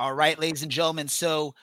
[0.00, 1.08] All right, ladies and gentlemen.
[1.08, 1.54] So,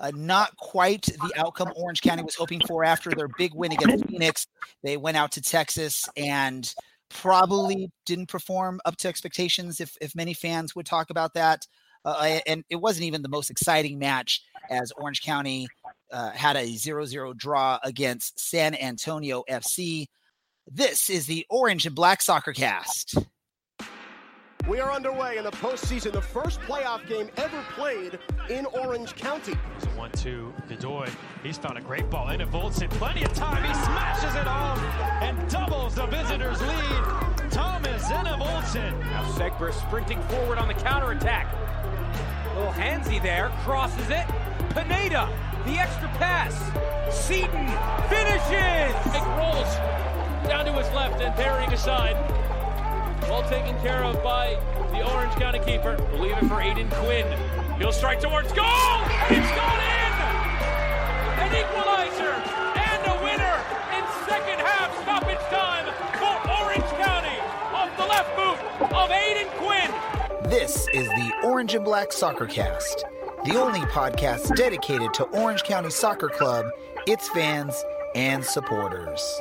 [0.00, 4.04] uh, not quite the outcome Orange County was hoping for after their big win against
[4.08, 4.48] Phoenix.
[4.82, 6.74] They went out to Texas and
[7.08, 9.80] probably didn't perform up to expectations.
[9.80, 11.68] If if many fans would talk about that,
[12.04, 15.68] uh, and it wasn't even the most exciting match as Orange County
[16.10, 20.06] uh, had a 0-0 draw against San Antonio FC.
[20.66, 23.18] This is the Orange and Black Soccer Cast.
[24.66, 28.18] We are underway in the postseason, the first playoff game ever played
[28.48, 29.52] in Orange County.
[29.76, 31.10] It's a 1 2 Godoy.
[31.42, 32.88] He's found a great ball in Voltson.
[32.92, 33.62] Plenty of time.
[33.62, 34.78] He smashes it home
[35.22, 37.50] and doubles the visitors' lead.
[37.50, 38.98] Thomas Enevoldsen.
[39.00, 41.46] Now Segber sprinting forward on the counterattack.
[42.52, 43.50] A little handsy there.
[43.64, 44.26] Crosses it.
[44.70, 45.28] Pineda.
[45.66, 46.54] The extra pass.
[47.14, 47.66] Seaton
[48.08, 49.14] finishes.
[49.14, 49.74] It rolls
[50.48, 52.16] down to his left and parrying aside.
[53.22, 54.58] Well taken care of by
[54.92, 55.96] the Orange County keeper.
[56.10, 57.26] Believe it for Aodhan Quinn.
[57.78, 59.00] He'll strike towards goal.
[59.30, 60.12] It's gone in.
[61.42, 62.34] An equalizer
[62.78, 63.56] and a winner
[63.96, 65.86] in second half stoppage time
[66.18, 67.38] for Orange County
[67.74, 68.58] off the left boot
[68.94, 70.50] of Aodhan Quinn.
[70.50, 73.04] This is the Orange and Black Soccer Cast,
[73.44, 76.66] the only podcast dedicated to Orange County Soccer Club,
[77.06, 77.82] its fans,
[78.14, 79.40] and supporters.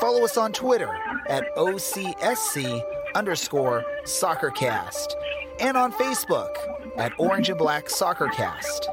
[0.00, 2.82] Follow us on Twitter at OCSC
[3.14, 5.14] underscore soccercast
[5.60, 6.54] and on Facebook
[6.96, 8.86] at Orange and Black Soccercast.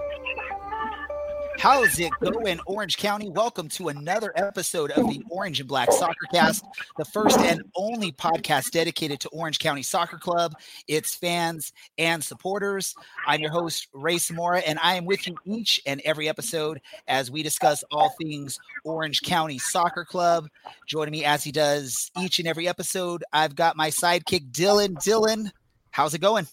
[1.60, 3.30] How's it going, Orange County?
[3.30, 6.64] Welcome to another episode of the Orange and Black Soccer Cast,
[6.98, 10.54] the first and only podcast dedicated to Orange County Soccer Club,
[10.88, 12.96] its fans and supporters.
[13.28, 16.80] I'm your host, Ray Samora, and I am with you each and every episode
[17.10, 20.48] as we discuss all things Orange County Soccer Club.
[20.88, 24.96] Joining me as he does each and every episode, I've got my sidekick, Dylan.
[24.96, 25.52] Dylan,
[25.92, 26.48] how's it going?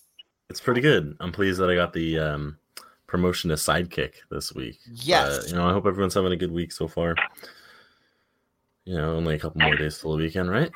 [0.51, 1.17] It's pretty good.
[1.21, 2.59] I'm pleased that I got the um,
[3.07, 4.79] promotion to sidekick this week.
[4.91, 5.39] Yes.
[5.39, 7.15] Uh, you know, I hope everyone's having a good week so far.
[8.85, 10.71] You know, only a couple more days till the weekend, right?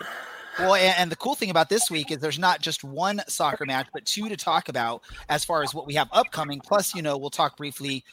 [0.59, 3.87] Well, and, the cool thing about this week is there's not just one soccer match,
[3.93, 6.61] but two to talk about as far as what we have upcoming.
[6.61, 8.05] Plus, you know, we'll talk briefly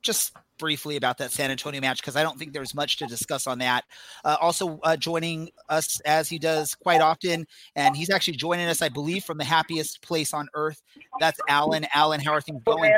[0.00, 3.48] just briefly about that San Antonio match because I don't think there's much to discuss
[3.48, 3.84] on that.
[4.24, 8.80] Uh, also uh, joining us as he does quite often, and he's actually joining us,
[8.80, 10.80] I believe, from the happiest place on earth.
[11.18, 11.84] That's Alan.
[11.92, 12.92] Alan, how are things going?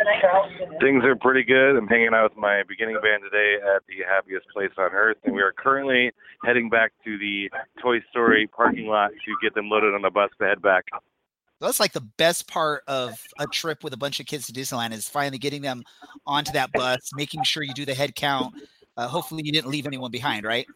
[0.78, 1.76] Things are pretty good.
[1.76, 5.34] I'm hanging out with my beginning band today at the happiest place on earth, and
[5.34, 6.12] we are currently
[6.44, 10.28] heading back to the Toy Story parking lot to get them loaded on the bus
[10.38, 10.84] to head back
[11.64, 14.92] that's like the best part of a trip with a bunch of kids to Disneyland
[14.92, 15.82] is finally getting them
[16.26, 18.54] onto that bus, making sure you do the head count.
[18.96, 20.66] Uh, hopefully, you didn't leave anyone behind, right?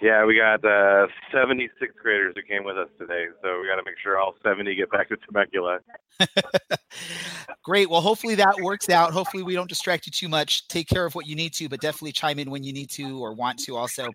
[0.00, 3.76] Yeah, we got uh, 70 sixth graders who came with us today, so we got
[3.76, 5.80] to make sure all 70 get back to Temecula.
[7.64, 7.90] Great.
[7.90, 9.12] Well, hopefully that works out.
[9.12, 10.68] Hopefully we don't distract you too much.
[10.68, 13.22] Take care of what you need to, but definitely chime in when you need to
[13.22, 13.76] or want to.
[13.76, 14.08] Also,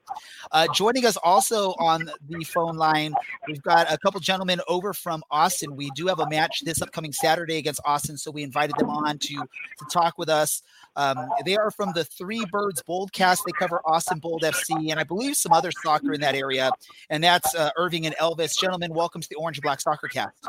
[0.52, 3.14] uh, joining us also on the phone line,
[3.48, 5.76] we've got a couple gentlemen over from Austin.
[5.76, 9.18] We do have a match this upcoming Saturday against Austin, so we invited them on
[9.20, 10.62] to to talk with us.
[10.96, 13.40] Um, they are from the Three Birds Boldcast.
[13.46, 16.72] They cover Austin Bold FC and I believe some other soccer in that area.
[17.10, 18.60] And that's uh, Irving and Elvis.
[18.60, 20.46] Gentlemen, welcome to the Orange and Black Soccer Cast.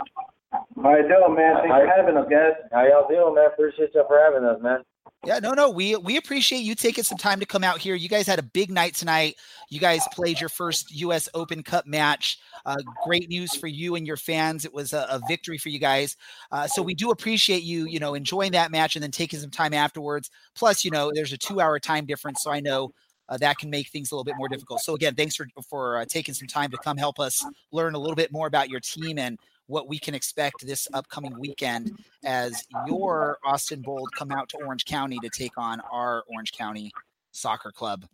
[0.53, 1.57] How you doing, man?
[1.57, 2.53] Thanks for having us, guys.
[2.73, 3.47] How y'all doing, man?
[3.47, 4.85] Appreciate you for having us, man.
[5.27, 5.71] Yeah, no, no.
[5.71, 7.95] We we appreciate you taking some time to come out here.
[7.95, 9.37] You guys had a big night tonight.
[9.71, 11.31] You guys played your first U.S.
[11.33, 12.39] Open Cup match.
[12.67, 14.67] Uh, great news for you and your fans.
[14.67, 16.17] It was a, a victory for you guys.
[16.53, 19.51] Uh, so we do appreciate you, you know, enjoying that match and then taking some
[19.51, 20.31] time afterwards.
[20.55, 22.93] Plus, you know, there's a two-hour time difference, so I know
[23.29, 24.81] uh, that can make things a little bit more difficult.
[24.81, 27.99] So again, thanks for for uh, taking some time to come help us learn a
[27.99, 32.65] little bit more about your team and what we can expect this upcoming weekend as
[32.87, 36.93] your Austin Bold come out to Orange County to take on our Orange County
[37.33, 38.05] Soccer Club.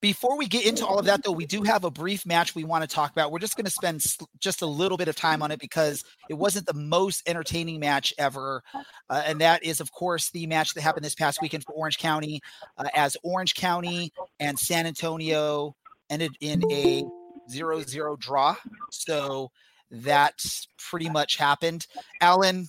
[0.00, 2.62] Before we get into all of that, though, we do have a brief match we
[2.62, 3.32] want to talk about.
[3.32, 4.04] We're just going to spend
[4.38, 8.14] just a little bit of time on it because it wasn't the most entertaining match
[8.16, 8.62] ever.
[9.10, 11.98] Uh, and that is, of course, the match that happened this past weekend for Orange
[11.98, 12.40] County
[12.76, 15.74] uh, as Orange County and San Antonio
[16.10, 17.04] ended in a
[17.50, 18.54] 0 0 draw.
[18.90, 19.50] So
[19.90, 20.34] that
[20.78, 21.86] pretty much happened.
[22.20, 22.68] Alan,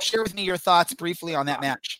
[0.00, 1.97] share with me your thoughts briefly on that match.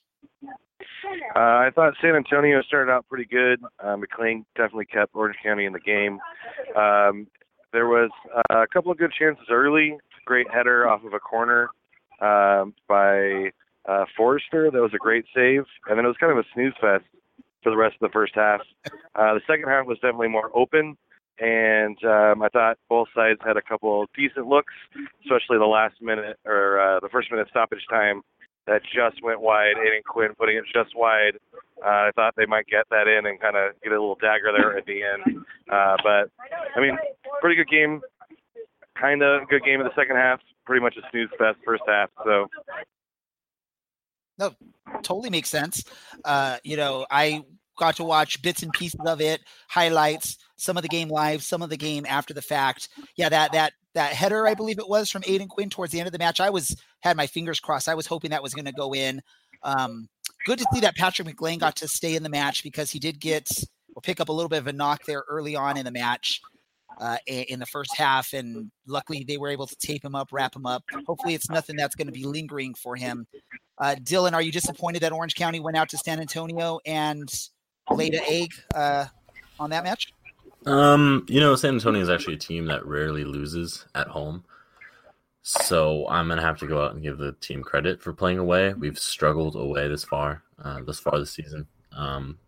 [1.38, 3.60] Uh, I thought San Antonio started out pretty good.
[3.78, 6.18] Uh, McLean definitely kept Orange County in the game.
[6.74, 7.28] Um,
[7.72, 9.96] there was uh, a couple of good chances early.
[10.24, 11.68] Great header off of a corner
[12.20, 13.52] um, by
[13.88, 14.72] uh, Forrester.
[14.72, 15.62] That was a great save.
[15.88, 17.04] And then it was kind of a snooze fest
[17.62, 18.62] for the rest of the first half.
[19.14, 20.96] Uh, the second half was definitely more open
[21.40, 24.74] and um, I thought both sides had a couple decent looks,
[25.22, 28.22] especially the last minute or uh, the first minute stoppage time
[28.68, 29.76] that just went wide.
[29.76, 31.38] Aodhan Quinn putting it just wide.
[31.84, 34.52] Uh, I thought they might get that in and kind of get a little dagger
[34.56, 35.44] there at the end.
[35.72, 36.30] Uh, but
[36.76, 36.96] I mean,
[37.40, 38.00] pretty good game.
[39.00, 40.40] Kind of good game in the second half.
[40.66, 42.10] Pretty much a snooze fest first half.
[42.24, 42.48] So
[44.38, 44.54] no,
[45.02, 45.84] totally makes sense.
[46.24, 47.44] Uh, you know, I
[47.78, 51.62] got to watch bits and pieces of it, highlights, some of the game live, some
[51.62, 52.88] of the game after the fact.
[53.16, 56.06] Yeah, that that that header, I believe it was from Aodhan Quinn towards the end
[56.06, 56.40] of the match.
[56.40, 57.88] I was had my fingers crossed.
[57.88, 59.22] I was hoping that was going to go in.
[59.62, 60.08] Um,
[60.44, 63.18] good to see that Patrick McLean got to stay in the match because he did
[63.18, 63.50] get
[63.94, 66.42] or pick up a little bit of a knock there early on in the match.
[67.00, 70.56] Uh, in the first half, and luckily they were able to tape him up, wrap
[70.56, 70.82] him up.
[71.06, 73.24] Hopefully, it's nothing that's going to be lingering for him.
[73.78, 77.32] Uh, Dylan, are you disappointed that Orange County went out to San Antonio and
[77.88, 79.04] laid an egg uh,
[79.60, 80.12] on that match?
[80.68, 84.44] Um, you know, San Antonio is actually a team that rarely loses at home.
[85.42, 88.74] So I'm gonna have to go out and give the team credit for playing away.
[88.74, 91.66] We've struggled away this far, uh, this far this season.
[91.92, 92.38] Um,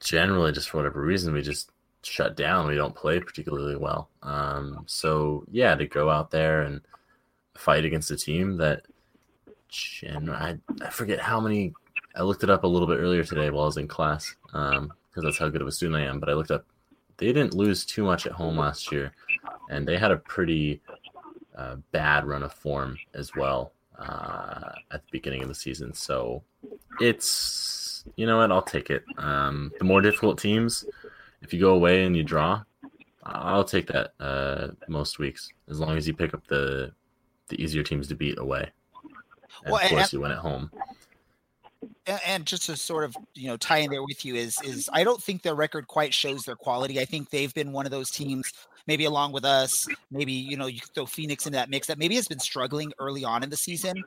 [0.00, 1.72] generally, just for whatever reason, we just
[2.02, 2.68] shut down.
[2.68, 4.10] We don't play particularly well.
[4.22, 6.80] Um, so yeah, to go out there and
[7.56, 8.82] fight against a team that,
[9.68, 11.74] gen- I, I forget how many.
[12.14, 14.78] I looked it up a little bit earlier today while I was in class because
[14.78, 16.20] um, that's how good of a student I am.
[16.20, 16.64] But I looked up
[17.18, 19.12] they didn't lose too much at home last year,
[19.70, 20.80] and they had a pretty
[21.56, 25.92] uh, bad run of form as well uh, at the beginning of the season.
[25.94, 26.42] So
[27.00, 29.04] it's you know what I'll take it.
[29.18, 30.84] Um, the more difficult teams,
[31.42, 32.62] if you go away and you draw,
[33.22, 36.92] I'll take that uh, most weeks as long as you pick up the
[37.48, 38.70] the easier teams to beat away.
[39.64, 40.70] And well, of course, and, you win at home
[42.06, 45.04] and just to sort of you know tie in there with you is is I
[45.04, 47.00] don't think their record quite shows their quality.
[47.00, 48.50] I think they've been one of those teams,
[48.86, 52.14] maybe along with us, maybe you know you throw Phoenix into that mix that maybe
[52.16, 54.02] has been struggling early on in the season.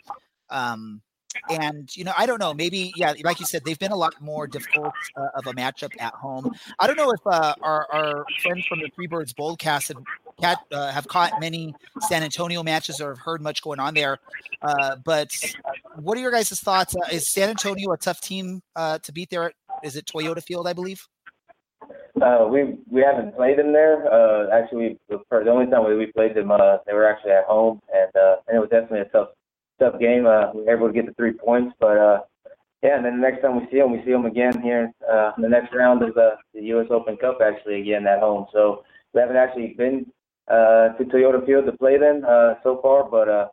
[0.49, 1.01] Um,
[1.49, 2.53] and you know, I don't know.
[2.53, 5.91] Maybe, yeah, like you said, they've been a lot more difficult uh, of a matchup
[5.99, 6.51] at home.
[6.79, 9.95] I don't know if uh, our, our friends from the Three Birds Boldcast
[10.41, 14.17] have, uh, have caught many San Antonio matches or have heard much going on there.
[14.61, 15.31] Uh, but
[15.95, 16.95] what are your guys' thoughts?
[16.95, 19.51] Uh, is San Antonio a tough team uh, to beat there?
[19.83, 21.07] Is it Toyota Field, I believe?
[22.51, 24.03] we we haven't played them there.
[24.51, 26.49] actually, the only time we, we played them,
[26.85, 28.11] they were actually at home, and
[28.47, 29.29] and it was definitely a tough
[29.79, 30.25] tough game.
[30.25, 32.19] Uh, we were able to get the three points, but uh,
[32.83, 35.31] yeah, and then the next time we see them, we see them again here uh,
[35.35, 36.87] in the next round of the, the U.S.
[36.89, 38.45] Open Cup actually again at home.
[38.53, 38.83] So
[39.13, 40.05] we haven't actually been
[40.47, 43.47] uh, to Toyota Field to play them uh, so far, but uh,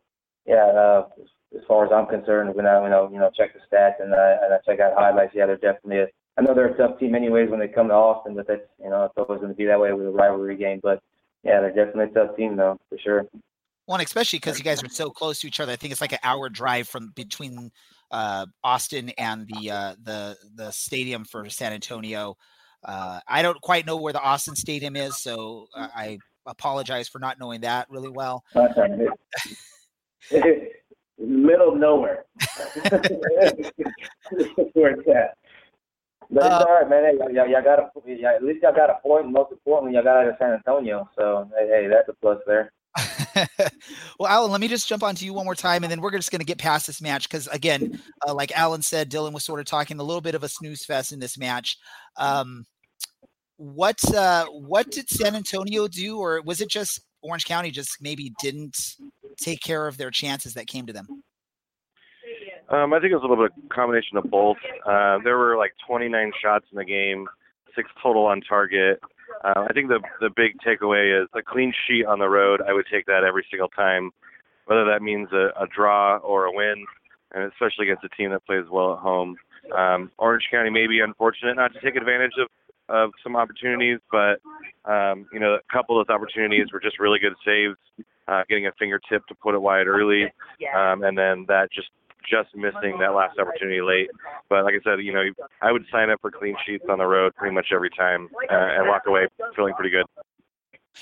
[0.45, 1.07] yeah, uh,
[1.55, 4.13] as far as I'm concerned, when I you know you know check the stats and
[4.13, 5.99] I, and I check out highlights, yeah, they're definitely.
[5.99, 6.07] A,
[6.37, 8.89] I know they're a tough team anyways when they come to Austin, but that's you
[8.89, 10.79] know it's always going to be that way with a rivalry game.
[10.81, 11.01] But
[11.43, 13.25] yeah, they're definitely a tough team though for sure.
[13.87, 15.71] One, especially because you guys are so close to each other.
[15.71, 17.71] I think it's like an hour drive from between
[18.11, 22.35] uh, Austin and the uh, the the stadium for San Antonio.
[22.83, 27.39] Uh, I don't quite know where the Austin Stadium is, so I apologize for not
[27.39, 28.43] knowing that really well.
[31.19, 32.25] Middle of nowhere.
[34.73, 35.37] where it's at.
[36.29, 37.05] But it's uh, all right, man.
[37.05, 39.31] Hey, y'all, y'all got a, y'all, at least y'all got a point.
[39.31, 41.09] Most importantly, y'all got it at San Antonio.
[41.17, 42.73] So hey, hey, that's a plus there.
[44.19, 46.31] well, Alan, let me just jump onto you one more time, and then we're just
[46.31, 49.59] going to get past this match because, again, uh, like Alan said, Dylan was sort
[49.59, 51.77] of talking a little bit of a snooze fest in this match.
[52.17, 52.65] Um,
[53.57, 58.33] what uh, what did San Antonio do, or was it just Orange County just maybe
[58.39, 58.77] didn't
[59.37, 61.07] take care of their chances that came to them?
[62.69, 64.57] Um, I think it was a little bit of a combination of both.
[64.85, 67.25] Uh, there were like 29 shots in the game,
[67.75, 68.99] six total on target.
[69.43, 72.61] Uh, I think the the big takeaway is a clean sheet on the road.
[72.67, 74.11] I would take that every single time,
[74.65, 76.85] whether that means a, a draw or a win,
[77.33, 79.37] and especially against a team that plays well at home.
[79.75, 82.47] Um, Orange County may be unfortunate not to take advantage of
[82.89, 84.39] of some opportunities, but
[84.85, 87.75] um, you know, a couple of those opportunities were just really good saves,
[88.27, 90.23] uh, getting a fingertip to put it wide early,
[90.75, 91.89] um, and then that just
[92.29, 94.09] just missing that last opportunity late.
[94.49, 95.23] But like I said, you know,
[95.61, 98.53] I would sign up for clean sheets on the road pretty much every time uh,
[98.53, 100.05] and walk away feeling pretty good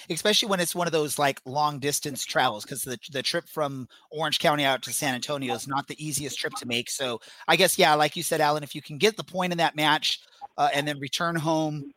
[0.10, 3.88] especially when it's one of those like long distance travels because the, the trip from
[4.12, 7.56] orange county out to san antonio is not the easiest trip to make so i
[7.56, 10.20] guess yeah like you said alan if you can get the point in that match
[10.58, 11.92] uh, and then return home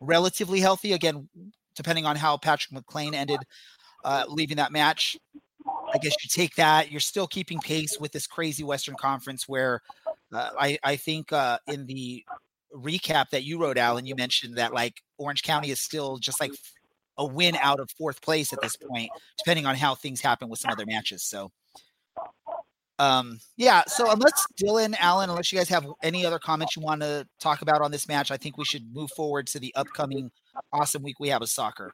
[0.00, 1.28] relatively healthy again
[1.74, 3.40] depending on how patrick mclean ended
[4.04, 5.16] uh, leaving that match
[5.92, 6.90] I guess you take that.
[6.90, 9.82] You're still keeping pace with this crazy Western Conference where
[10.32, 12.24] uh, I, I think uh, in the
[12.74, 16.52] recap that you wrote, Alan, you mentioned that like Orange County is still just like
[17.16, 20.60] a win out of fourth place at this point, depending on how things happen with
[20.60, 21.22] some other matches.
[21.24, 21.50] So,
[23.00, 23.84] Um, yeah.
[23.86, 27.62] So unless Dylan, Alan, unless you guys have any other comments you want to talk
[27.62, 30.30] about on this match, I think we should move forward to the upcoming
[30.72, 31.92] awesome week we have of soccer.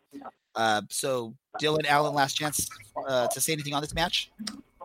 [0.55, 2.69] Uh, so Dylan, Allen, last chance
[3.09, 4.31] uh, to say anything on this match.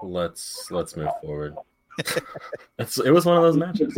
[0.02, 1.56] Let's let's move forward.
[2.80, 3.98] it's, it was one of those matches.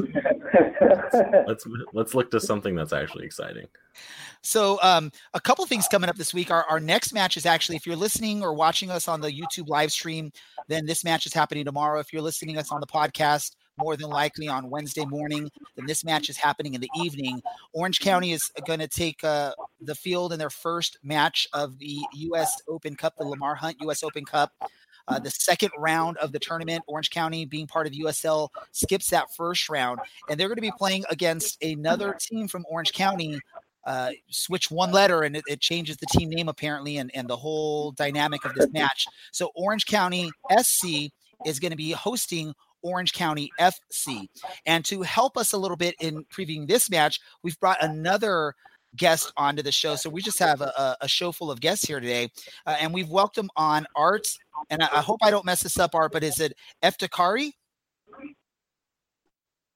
[1.47, 3.67] let's let's look to something that's actually exciting.
[4.43, 6.49] So, um, a couple things coming up this week.
[6.49, 9.67] Our, our next match is actually, if you're listening or watching us on the YouTube
[9.67, 10.31] live stream,
[10.67, 11.99] then this match is happening tomorrow.
[11.99, 16.03] If you're listening us on the podcast, more than likely on Wednesday morning, then this
[16.03, 17.41] match is happening in the evening.
[17.73, 21.99] Orange County is going to take uh, the field in their first match of the
[22.13, 22.61] U.S.
[22.67, 24.03] Open Cup, the Lamar Hunt U.S.
[24.03, 24.53] Open Cup.
[25.07, 29.33] Uh, the second round of the tournament, Orange County being part of USL skips that
[29.35, 29.99] first round,
[30.29, 33.39] and they're going to be playing against another team from Orange County.
[33.83, 37.35] Uh, switch one letter and it, it, changes the team name apparently, and, and the
[37.35, 39.07] whole dynamic of this match.
[39.31, 41.09] So Orange County SC
[41.47, 44.27] is going to be hosting Orange County FC.
[44.65, 48.55] And to help us a little bit in previewing this match, we've brought another
[48.95, 49.95] guest onto the show.
[49.95, 52.29] So we just have a, a show full of guests here today,
[52.65, 54.27] uh, and we've welcomed on Art.
[54.69, 57.51] And I, I, hope I don't mess this up, Art, but is it Eftekari?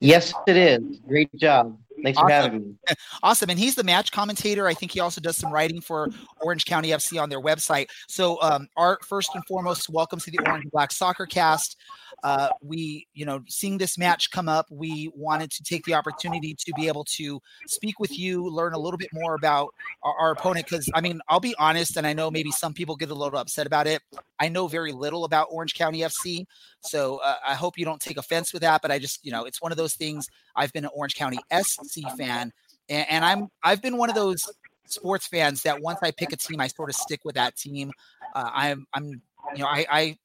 [0.01, 0.99] Yes, it is.
[1.07, 1.77] Great job.
[2.03, 2.27] Thanks awesome.
[2.27, 2.75] for having me.
[3.23, 3.49] Awesome.
[3.49, 4.67] And he's the match commentator.
[4.67, 6.09] I think he also does some writing for
[6.41, 7.87] Orange County FC on their website.
[8.07, 11.77] So, um, Art, first and foremost, welcome to the Orange Black Soccer Cast
[12.23, 16.55] uh, we, you know, seeing this match come up, we wanted to take the opportunity
[16.57, 20.31] to be able to speak with you, learn a little bit more about our, our
[20.31, 20.65] opponent.
[20.65, 23.37] Because, I mean, I'll be honest, and I know maybe some people get a little
[23.37, 24.01] upset about it.
[24.39, 26.45] I know very little about Orange County FC.
[26.81, 28.81] So uh, I hope you don't take offense with that.
[28.81, 30.27] But I just, you know, it's one of those things.
[30.55, 32.51] I've been an Orange County SC fan,
[32.89, 34.43] and, and I'm, I've been one of those
[34.87, 37.91] sports fans that once I pick a team, I sort of stick with that team.
[38.33, 39.21] Uh, I'm, I'm,
[39.55, 40.17] you know, I, I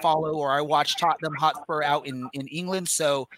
[0.00, 3.28] follow or I watch Tottenham Hotspur out in in England, so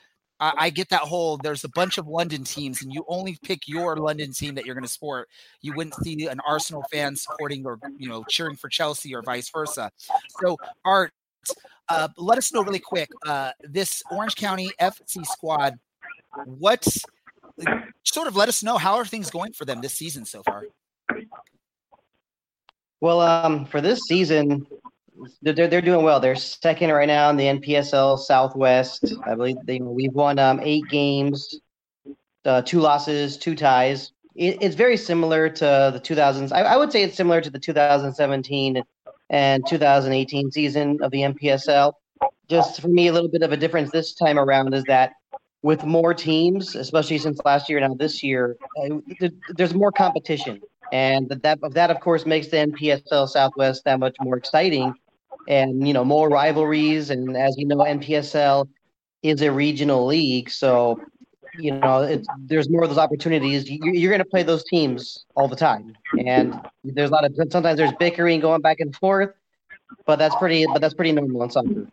[0.40, 1.36] I, I, get that whole.
[1.36, 4.74] There's a bunch of London teams, and you only pick your London team that you're
[4.74, 5.28] going to support.
[5.60, 9.50] You wouldn't see an Arsenal fan supporting or you know cheering for Chelsea or vice
[9.50, 9.90] versa.
[10.40, 11.12] So Art,
[11.88, 13.10] uh, let us know really quick.
[13.26, 15.78] Uh, this Orange County FC squad,
[16.46, 17.04] what's
[18.04, 20.64] sort of let us know how are things going for them this season so far?
[23.00, 24.66] Well, um, for this season,
[25.42, 26.20] they're, they're doing well.
[26.20, 29.14] They're second right now in the NPSL Southwest.
[29.24, 31.60] I believe they we've won um, eight games,
[32.44, 34.12] uh, two losses, two ties.
[34.34, 36.52] It, it's very similar to the 2000s.
[36.52, 38.82] I, I, would say it's similar to the 2017
[39.30, 41.92] and 2018 season of the NPSL.
[42.48, 45.12] Just for me, a little bit of a difference this time around is that
[45.62, 50.60] with more teams, especially since last year and now this year, uh, there's more competition.
[50.92, 54.94] And that, that, of course, makes the NPSL Southwest that much more exciting
[55.48, 57.10] and you know more rivalries.
[57.10, 58.68] And as you know, NPSL
[59.22, 61.00] is a regional league, so
[61.58, 63.68] you know there's more of those opportunities.
[63.68, 67.34] You, you're going to play those teams all the time, and there's a lot of
[67.50, 69.30] sometimes there's bickering going back and forth,
[70.06, 70.66] but that's pretty.
[70.66, 71.86] But that's pretty normal in soccer.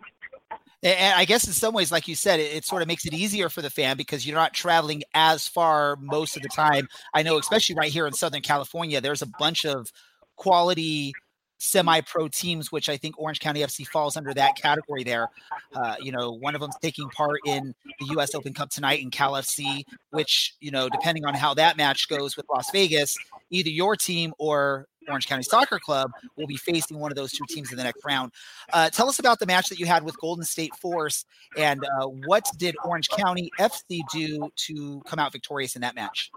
[0.84, 3.14] And I guess in some ways, like you said, it, it, sort of makes it
[3.14, 6.88] easier for the fan because you're not traveling as far most of the time.
[7.16, 9.92] I know, especially right here in Southern California, there's a bunch of
[10.36, 11.14] quality
[11.58, 15.04] semi-pro teams, which I think Orange County FC falls under that category.
[15.04, 15.30] There,
[15.74, 18.36] uh, you know, one of them's taking part in the U.S.
[18.36, 22.38] Open Cup tonight in Cal FC, which you know, depending on how that match goes
[22.38, 23.18] with Las Vegas,
[23.50, 27.46] either your team or Orange County Soccer Club will be facing one of those two
[27.48, 28.32] teams in the next round.
[28.74, 31.26] Uh, tell us about the match that you had with Golden State Force,
[31.58, 36.32] and uh, what did Orange County FC do to come out victorious in that match?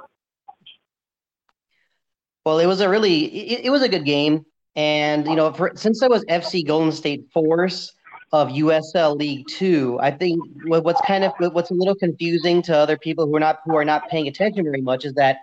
[2.45, 4.47] Well, it was a really it, it was a good game.
[4.77, 7.93] And you know, for, since I was FC Golden State Force
[8.33, 12.97] of USL League Two, I think what's kind of what's a little confusing to other
[12.97, 15.39] people who are not who are not paying attention very much is that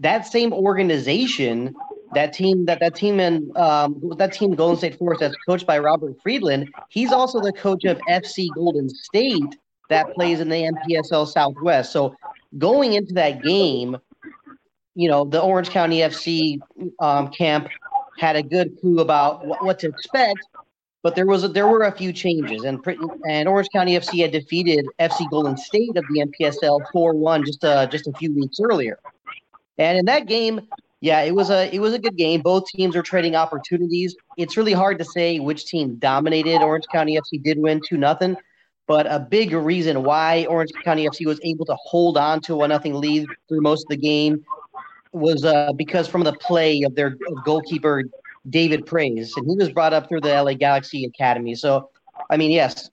[0.00, 1.74] that same organization,
[2.14, 5.78] that team that that team in um, that team Golden State Force that's coached by
[5.78, 9.56] Robert Friedland, he's also the coach of FC Golden State
[9.88, 11.92] that plays in the NPSL Southwest.
[11.92, 12.16] So
[12.58, 13.98] going into that game,
[14.94, 16.58] you know, the Orange County FC
[16.98, 17.68] um, camp
[18.18, 20.40] had a good clue about what, what to expect,
[21.02, 22.84] but there was a, there were a few changes, and
[23.28, 27.64] and Orange County FC had defeated FC Golden State of the NPSL four one just
[27.64, 28.98] uh, just a few weeks earlier,
[29.78, 30.68] and in that game,
[31.00, 32.40] yeah, it was a it was a good game.
[32.40, 34.14] Both teams are trading opportunities.
[34.36, 36.62] It's really hard to say which team dominated.
[36.62, 38.36] Orange County FC did win two nothing,
[38.86, 42.68] but a big reason why Orange County FC was able to hold on to a
[42.68, 44.44] nothing lead through most of the game
[45.12, 48.04] was uh, because from the play of their goalkeeper
[48.48, 51.54] David Praise, and he was brought up through the LA Galaxy Academy.
[51.54, 51.90] So,
[52.30, 52.90] I mean, yes,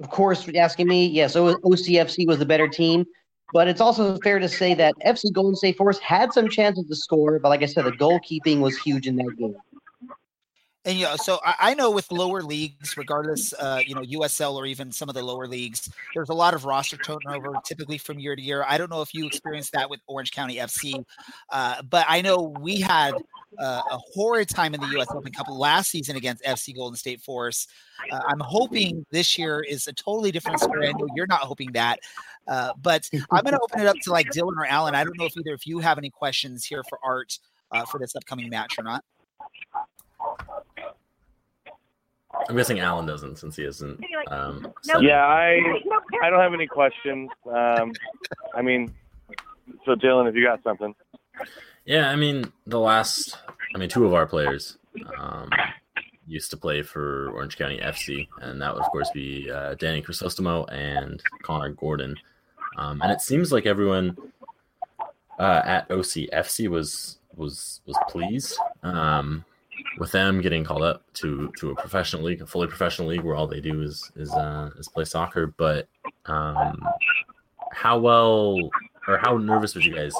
[0.00, 3.04] of course, asking me, yes, OCFC was the better team.
[3.52, 6.96] But it's also fair to say that FC Golden State Force had some chances to
[6.96, 9.54] score, but like I said, the goalkeeping was huge in that game.
[10.84, 14.54] And you know, so I, I know with lower leagues, regardless, uh, you know, USL
[14.54, 18.18] or even some of the lower leagues, there's a lot of roster turnover typically from
[18.18, 18.64] year to year.
[18.66, 21.04] I don't know if you experienced that with Orange County FC,
[21.50, 23.14] uh, but I know we had
[23.60, 25.06] uh, a horrid time in the U.S.
[25.10, 27.68] Open Cup last season against FC Golden State Force.
[28.10, 30.88] Uh, I'm hoping this year is a totally different story.
[30.88, 32.00] I know you're not hoping that,
[32.48, 34.96] uh, but I'm going to open it up to like Dylan or Alan.
[34.96, 37.38] I don't know if either of you have any questions here for Art
[37.70, 39.04] uh, for this upcoming match or not.
[42.48, 44.00] I'm guessing Alan doesn't since he isn't.
[44.28, 45.60] Um, yeah, I
[46.22, 47.30] I don't have any questions.
[47.46, 47.92] Um,
[48.54, 48.94] I mean,
[49.84, 50.94] so Dylan, if you got something.
[51.84, 53.38] Yeah, I mean the last,
[53.74, 54.78] I mean two of our players
[55.18, 55.50] um,
[56.26, 60.02] used to play for Orange County FC, and that would of course be uh, Danny
[60.02, 62.16] Crisostomo and Connor Gordon.
[62.76, 64.16] Um, and it seems like everyone
[65.38, 68.56] uh, at OCFC was was was pleased.
[68.82, 69.44] Um,
[69.98, 73.36] with them getting called up to to a professional league, a fully professional league where
[73.36, 75.48] all they do is is uh, is play soccer.
[75.56, 75.88] But
[76.26, 76.82] um,
[77.72, 78.70] how well
[79.08, 80.14] or how nervous would you guys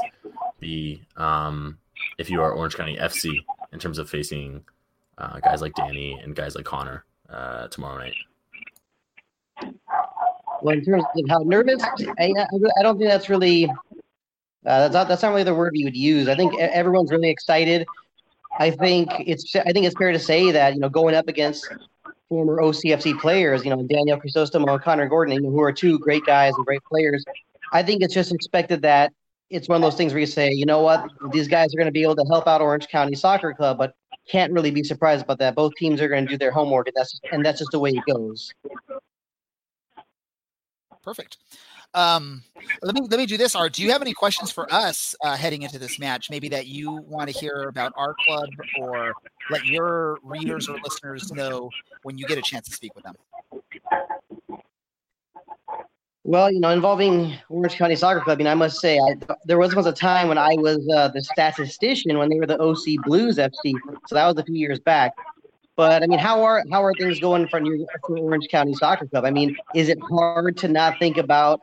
[0.60, 1.78] be um,
[2.18, 4.62] if you are Orange County FC in terms of facing
[5.18, 8.14] uh, guys like Danny and guys like Connor uh, tomorrow night?
[10.62, 11.82] Well, in terms of how nervous,
[12.18, 12.32] I,
[12.78, 13.68] I don't think that's really
[14.64, 16.28] uh, that's not that's not really the word you would use.
[16.28, 17.86] I think everyone's really excited.
[18.62, 21.68] I think it's I think it's fair to say that you know going up against
[22.28, 26.52] former OCFC players, you know Daniel Crisostomo and Connor Gordon, who are two great guys
[26.56, 27.24] and great players.
[27.72, 29.12] I think it's just expected that
[29.50, 31.86] it's one of those things where you say, you know what, these guys are going
[31.86, 33.94] to be able to help out Orange County Soccer Club, but
[34.30, 35.56] can't really be surprised about that.
[35.56, 37.90] Both teams are going to do their homework, and that's and that's just the way
[37.90, 38.52] it goes.
[41.02, 41.38] Perfect.
[41.94, 42.42] Um,
[42.82, 43.54] let me let me do this.
[43.54, 46.30] Art, do you have any questions for us uh, heading into this match?
[46.30, 48.48] Maybe that you want to hear about our club,
[48.80, 49.12] or
[49.50, 51.70] let your readers or listeners know
[52.02, 53.14] when you get a chance to speak with them.
[56.24, 59.58] Well, you know, involving Orange County Soccer Club, I mean, I must say, I, there
[59.58, 63.04] was once a time when I was uh, the statistician when they were the OC
[63.04, 63.74] Blues FC.
[64.06, 65.12] So that was a few years back.
[65.74, 69.06] But I mean, how are how are things going for, your, for Orange County Soccer
[69.06, 69.24] Club?
[69.24, 71.60] I mean, is it hard to not think about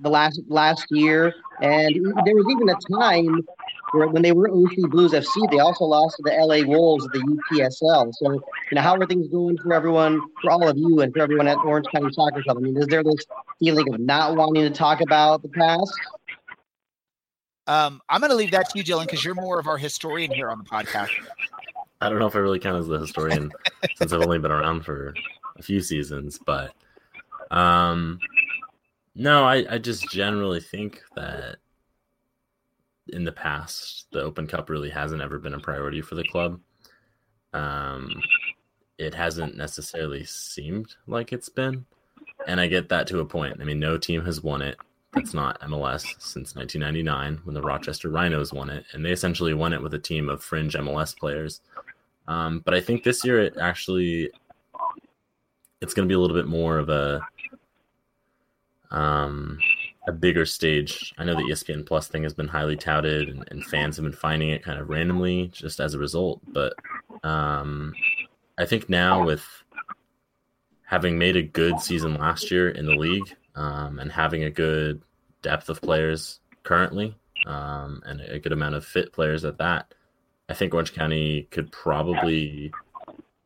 [0.00, 3.46] the last last year, and there was even a time
[3.92, 7.12] where when they were OC Blues FC, they also lost to the LA Wolves of
[7.12, 8.12] the UPSL.
[8.14, 8.40] So, you
[8.72, 11.56] know, how are things going for everyone, for all of you, and for everyone at
[11.58, 12.58] Orange County Soccer Club?
[12.58, 13.24] I mean, is there this
[13.58, 15.92] feeling of not wanting to talk about the past?
[17.66, 20.32] Um, I'm going to leave that to you, Dylan, because you're more of our historian
[20.32, 21.10] here on the podcast.
[22.00, 23.52] I don't know if I really count as the historian
[23.96, 25.14] since I've only been around for
[25.58, 26.72] a few seasons, but
[27.50, 28.20] um,
[29.18, 31.56] no, I, I just generally think that
[33.08, 36.60] in the past, the Open Cup really hasn't ever been a priority for the club.
[37.52, 38.22] Um,
[38.98, 41.84] it hasn't necessarily seemed like it's been.
[42.46, 43.58] And I get that to a point.
[43.60, 44.78] I mean, no team has won it
[45.12, 48.84] that's not MLS since 1999 when the Rochester Rhinos won it.
[48.92, 51.60] And they essentially won it with a team of fringe MLS players.
[52.26, 54.30] Um, but I think this year it actually
[55.80, 57.20] it's going to be a little bit more of a
[58.90, 59.58] um,
[60.06, 61.14] a bigger stage.
[61.18, 64.12] I know the ESPN Plus thing has been highly touted, and, and fans have been
[64.12, 66.40] finding it kind of randomly just as a result.
[66.46, 66.74] But
[67.22, 67.94] um,
[68.58, 69.44] I think now with
[70.84, 75.02] having made a good season last year in the league um, and having a good
[75.42, 77.14] depth of players currently
[77.46, 79.92] um, and a good amount of fit players at that,
[80.48, 82.72] I think Orange County could probably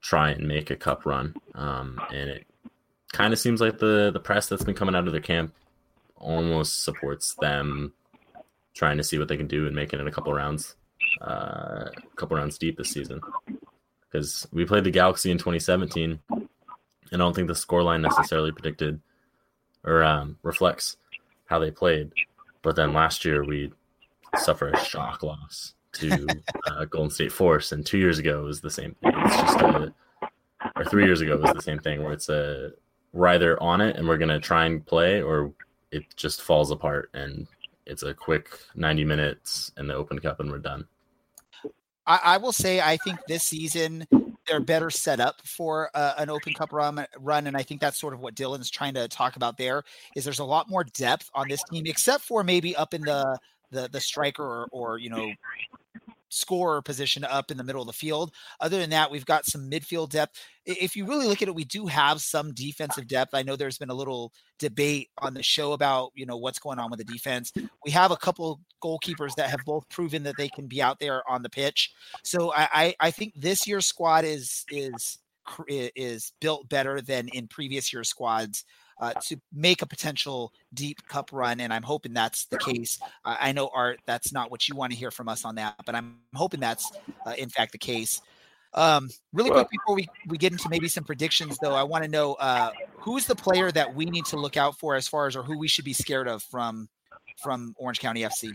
[0.00, 1.34] try and make a cup run.
[1.56, 2.46] Um, and it
[3.12, 5.54] kind of seems like the the press that's been coming out of their camp
[6.16, 7.92] almost supports them
[8.74, 10.76] trying to see what they can do and making it a couple rounds,
[11.20, 13.20] uh, a couple rounds deep this season.
[14.10, 16.48] Because we played the Galaxy in 2017, and
[17.12, 19.00] I don't think the scoreline necessarily predicted
[19.84, 20.96] or um, reflects
[21.46, 22.12] how they played.
[22.62, 23.72] But then last year we
[24.36, 26.26] suffered a shock loss to
[26.66, 29.12] uh, Golden State Force, and two years ago was the same thing.
[29.16, 29.92] It's just a,
[30.76, 32.72] or three years ago was the same thing where it's a
[33.12, 35.52] we're either on it and we're gonna try and play, or
[35.90, 37.46] it just falls apart and
[37.86, 40.86] it's a quick 90 minutes in the Open Cup and we're done.
[42.06, 44.06] I, I will say I think this season
[44.48, 48.00] they're better set up for uh, an Open Cup run, run, and I think that's
[48.00, 49.56] sort of what Dylan's trying to talk about.
[49.56, 49.84] There
[50.16, 53.38] is there's a lot more depth on this team, except for maybe up in the
[53.70, 55.32] the the striker or, or you know
[56.32, 58.32] scorer position up in the middle of the field.
[58.60, 60.40] Other than that, we've got some midfield depth.
[60.64, 63.34] If you really look at it, we do have some defensive depth.
[63.34, 66.78] I know there's been a little debate on the show about you know what's going
[66.78, 67.52] on with the defense.
[67.84, 71.22] We have a couple goalkeepers that have both proven that they can be out there
[71.28, 71.92] on the pitch.
[72.24, 75.18] So I I, I think this year's squad is is
[75.68, 78.64] is built better than in previous year squads
[79.00, 81.60] uh, to make a potential deep cup run.
[81.60, 83.00] And I'm hoping that's the case.
[83.24, 85.74] Uh, I know, Art, that's not what you want to hear from us on that,
[85.84, 86.92] but I'm hoping that's
[87.26, 88.20] uh, in fact the case.
[88.74, 92.10] Um, really quick before we, we get into maybe some predictions, though, I want to
[92.10, 95.36] know uh, who's the player that we need to look out for as far as
[95.36, 96.88] or who we should be scared of from
[97.38, 98.52] from Orange County FC.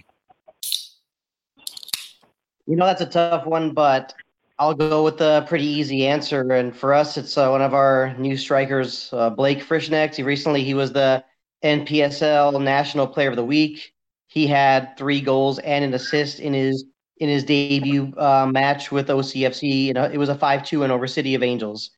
[2.66, 4.14] You know, that's a tough one, but
[4.60, 8.16] I'll go with a pretty easy answer, and for us, it's uh, one of our
[8.18, 10.16] new strikers, uh, Blake Frischknecht.
[10.16, 11.24] He recently he was the
[11.64, 13.94] NPSL National Player of the Week.
[14.28, 16.86] He had three goals and an assist in his
[17.18, 19.90] in his debut uh, match with OCFC.
[19.90, 21.92] And it was a five-two in over City of Angels.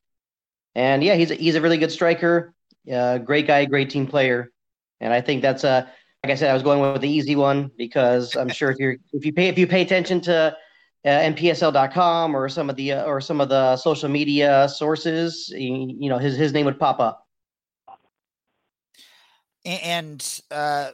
[0.76, 2.54] And yeah, he's a, he's a really good striker,
[2.92, 4.52] uh, great guy, great team player.
[5.02, 5.90] And I think that's a
[6.24, 9.00] like I said, I was going with the easy one because I'm sure if you
[9.14, 10.58] if you pay if you pay attention to
[11.06, 15.96] uh, npsl.com or some of the uh, or some of the social media sources you,
[15.98, 17.26] you know his his name would pop up
[19.66, 20.92] and uh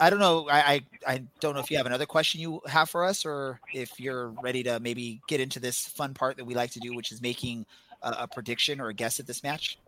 [0.00, 2.90] i don't know I, I i don't know if you have another question you have
[2.90, 6.54] for us or if you're ready to maybe get into this fun part that we
[6.54, 7.64] like to do which is making
[8.02, 9.78] a, a prediction or a guess at this match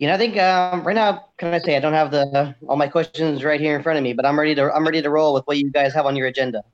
[0.00, 2.76] you know, I think um, right now, can I say I don't have the all
[2.76, 5.10] my questions right here in front of me, but I'm ready to I'm ready to
[5.10, 6.64] roll with what you guys have on your agenda.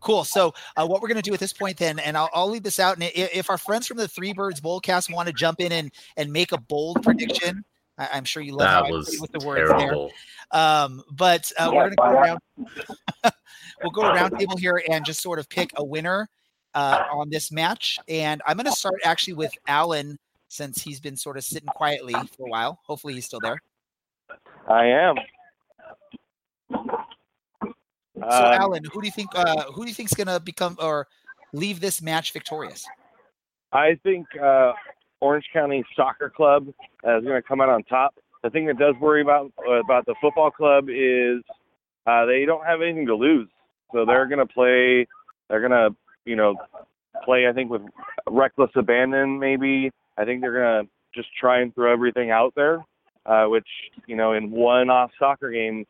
[0.00, 0.24] Cool.
[0.24, 2.62] So, uh, what we're going to do at this point, then, and I'll, I'll leave
[2.62, 2.96] this out.
[2.96, 6.32] And if our friends from the Three Birds Boldcast want to jump in and and
[6.32, 7.64] make a bold prediction,
[7.98, 10.10] I, am sure you love that how was I with the words terrible.
[10.52, 10.60] there.
[10.60, 12.38] Um, but uh, we're going to go around.
[13.82, 16.28] we'll go around table here and just sort of pick a winner
[16.74, 17.98] uh, on this match.
[18.08, 22.14] And I'm going to start actually with Alan since he's been sort of sitting quietly
[22.14, 22.80] for a while.
[22.84, 23.60] Hopefully, he's still there.
[24.68, 25.16] I am.
[28.20, 29.30] So, um, Alan, who do you think?
[29.34, 31.06] Uh, who do you think's going to become or
[31.52, 32.86] leave this match victorious?
[33.72, 34.72] I think uh,
[35.20, 38.14] Orange County Soccer Club is going to come out on top.
[38.42, 41.42] The thing that does worry about uh, about the football club is
[42.06, 43.48] uh, they don't have anything to lose,
[43.92, 45.06] so they're going to play.
[45.48, 46.56] They're going to, you know,
[47.24, 47.46] play.
[47.48, 47.82] I think with
[48.28, 49.38] reckless abandon.
[49.38, 52.84] Maybe I think they're going to just try and throw everything out there,
[53.26, 53.68] uh, which
[54.06, 55.86] you know, in one-off soccer games,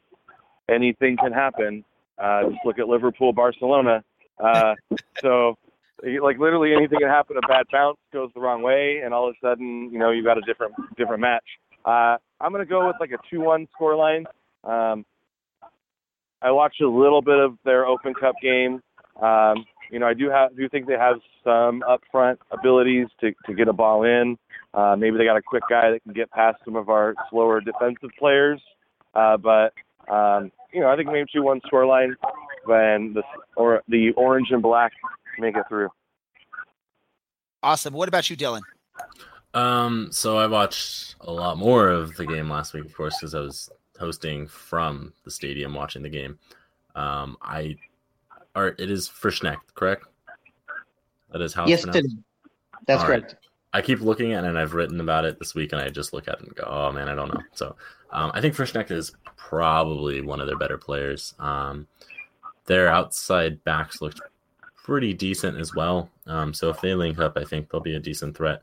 [0.69, 1.85] anything can happen.
[2.21, 4.05] Uh, just look at Liverpool, Barcelona.
[4.39, 4.75] Uh,
[5.21, 5.57] so,
[6.03, 7.37] like literally anything can happen.
[7.37, 10.25] A bad bounce goes the wrong way, and all of a sudden, you know, you've
[10.25, 11.45] got a different different match.
[11.85, 14.25] Uh, I'm gonna go with like a two-one scoreline.
[14.65, 15.05] Um,
[16.43, 18.83] I watched a little bit of their Open Cup game.
[19.21, 23.55] Um, you know, I do have do think they have some upfront abilities to to
[23.55, 24.39] get a ball in.
[24.73, 27.61] Uh, maybe they got a quick guy that can get past some of our slower
[27.61, 28.61] defensive players.
[29.15, 29.73] Uh, but
[30.11, 32.15] um, you know, I think maybe two one scoreline
[32.65, 33.23] when the
[33.57, 34.93] or the orange and black
[35.39, 35.89] make it through.
[37.63, 37.95] Awesome.
[37.95, 38.63] What about you, Dylan?
[39.53, 43.35] Um, so I watched a lot more of the game last week, of course, because
[43.35, 43.69] I was
[43.99, 46.39] hosting from the stadium watching the game.
[46.95, 47.77] Um, I
[48.55, 50.07] are it is Frischneck, correct?
[51.31, 53.25] That is how yes, that's All correct.
[53.25, 53.35] Right.
[53.73, 56.13] I keep looking at it and I've written about it this week and I just
[56.13, 57.41] look at it and go, oh man, I don't know.
[57.53, 57.77] So
[58.13, 61.35] um, I think Frischneck is probably one of their better players.
[61.39, 61.87] Um,
[62.67, 64.21] their outside backs looked
[64.77, 66.11] pretty decent as well.
[66.27, 68.63] Um, so if they link up, I think they'll be a decent threat.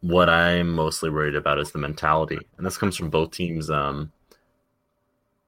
[0.00, 3.70] What I'm mostly worried about is the mentality, and this comes from both teams.
[3.70, 4.10] Um,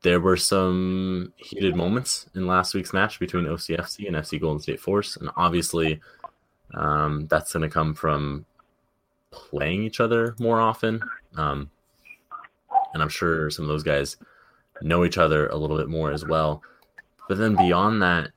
[0.03, 4.79] there were some heated moments in last week's match between OCFC and FC Golden State
[4.79, 6.01] Force, and obviously
[6.75, 8.45] um, that's going to come from
[9.33, 11.03] playing each other more often.
[11.37, 11.71] Um,
[12.95, 14.17] and I'm sure some of those guys
[14.81, 16.63] know each other a little bit more as well.
[17.29, 18.31] But then beyond that,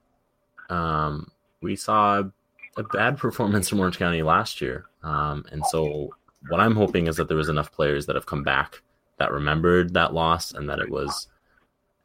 [0.70, 2.24] um, we saw
[2.76, 4.86] a bad performance from Orange County last year.
[5.04, 6.10] Um, and so
[6.50, 8.82] what I'm hoping is that there was enough players that have come back
[9.18, 11.28] that remembered that loss and that it was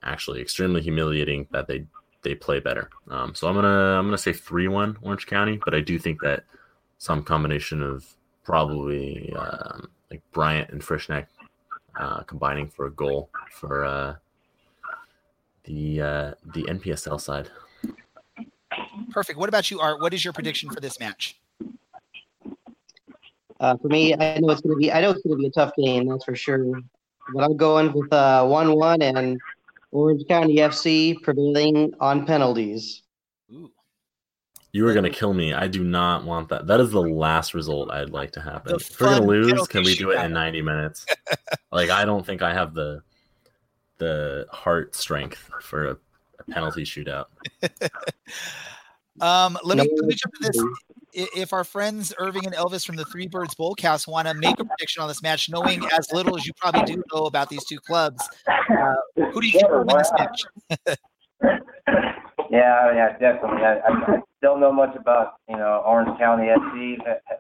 [0.03, 1.85] actually extremely humiliating that they
[2.23, 2.89] they play better.
[3.11, 6.21] Um, so I'm gonna I'm gonna say three one Orange County, but I do think
[6.23, 6.45] that
[6.99, 8.07] some combination of
[8.45, 11.27] probably um, like Bryant and Frischknecht
[11.99, 14.15] uh, combining for a goal for uh,
[15.65, 17.51] the uh, the NPSL side.
[19.11, 19.39] Perfect.
[19.39, 20.01] What about you, Art?
[20.01, 21.39] What is your prediction for this match?
[23.61, 25.73] Uh, for me, I know it's gonna be I know it's gonna be a tough
[25.77, 26.81] game, that's for sure.
[27.33, 29.41] But I'm going with uh, one one and
[29.93, 33.03] Orange County FC prevailing on penalties.
[34.73, 35.53] You were gonna kill me.
[35.53, 36.67] I do not want that.
[36.67, 38.73] That is the last result I'd like to happen.
[38.73, 41.05] The If we're gonna lose, can we do it in 90 minutes?
[41.73, 43.03] like I don't think I have the
[43.99, 45.97] the heart strength for a,
[46.39, 47.27] a penalty shootout.
[49.21, 50.65] Um, let me, No, let me jump to this.
[51.15, 54.65] If our friends Irving and Elvis from the Three Birds Boldcast want to make a
[54.65, 57.79] prediction on this match, knowing as little as you probably do know about these two
[57.81, 58.95] clubs, uh,
[59.31, 60.97] who do you think will win this match?
[62.51, 63.63] Yeah, yeah, definitely.
[63.63, 66.97] I, I, I don't know much about you know Orange County FC.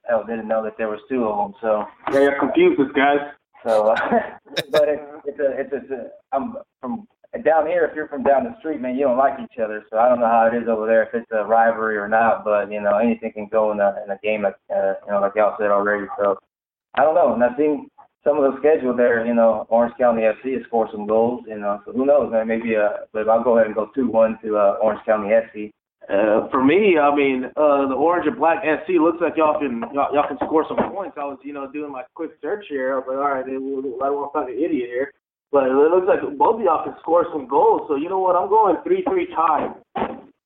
[0.08, 1.54] Hell, didn't know that there was two of them.
[1.60, 3.18] So Yeah, you're confused, guys.
[3.66, 3.96] So, uh,
[4.70, 7.06] but it's it's a it's a, it's a I'm from
[7.44, 7.84] down here.
[7.84, 9.84] If you're from down the street, man, you don't like each other.
[9.90, 12.44] So I don't know how it is over there if it's a rivalry or not.
[12.44, 15.20] But you know, anything can go in a in a game like uh, you know
[15.20, 16.06] like y'all said already.
[16.18, 16.38] So
[16.94, 17.34] I don't know.
[17.34, 17.88] And I've seen
[18.24, 19.26] some of the schedule there.
[19.26, 21.44] You know, Orange County FC has scored some goals.
[21.46, 22.48] You know, so who knows, man?
[22.48, 25.72] Maybe uh, but I'll go ahead and go two one to uh, Orange County FC.
[26.08, 29.80] Uh, for me, I mean, uh, the orange and black SC looks like y'all can
[29.94, 31.16] y'all, y'all can score some points.
[31.16, 32.94] I was, you know, doing my quick search here.
[32.94, 35.12] I was like, all right, I don't want to sound like an idiot here,
[35.52, 37.82] but it looks like both of y'all can score some goals.
[37.88, 38.34] So you know what?
[38.34, 39.72] I'm going three three tie.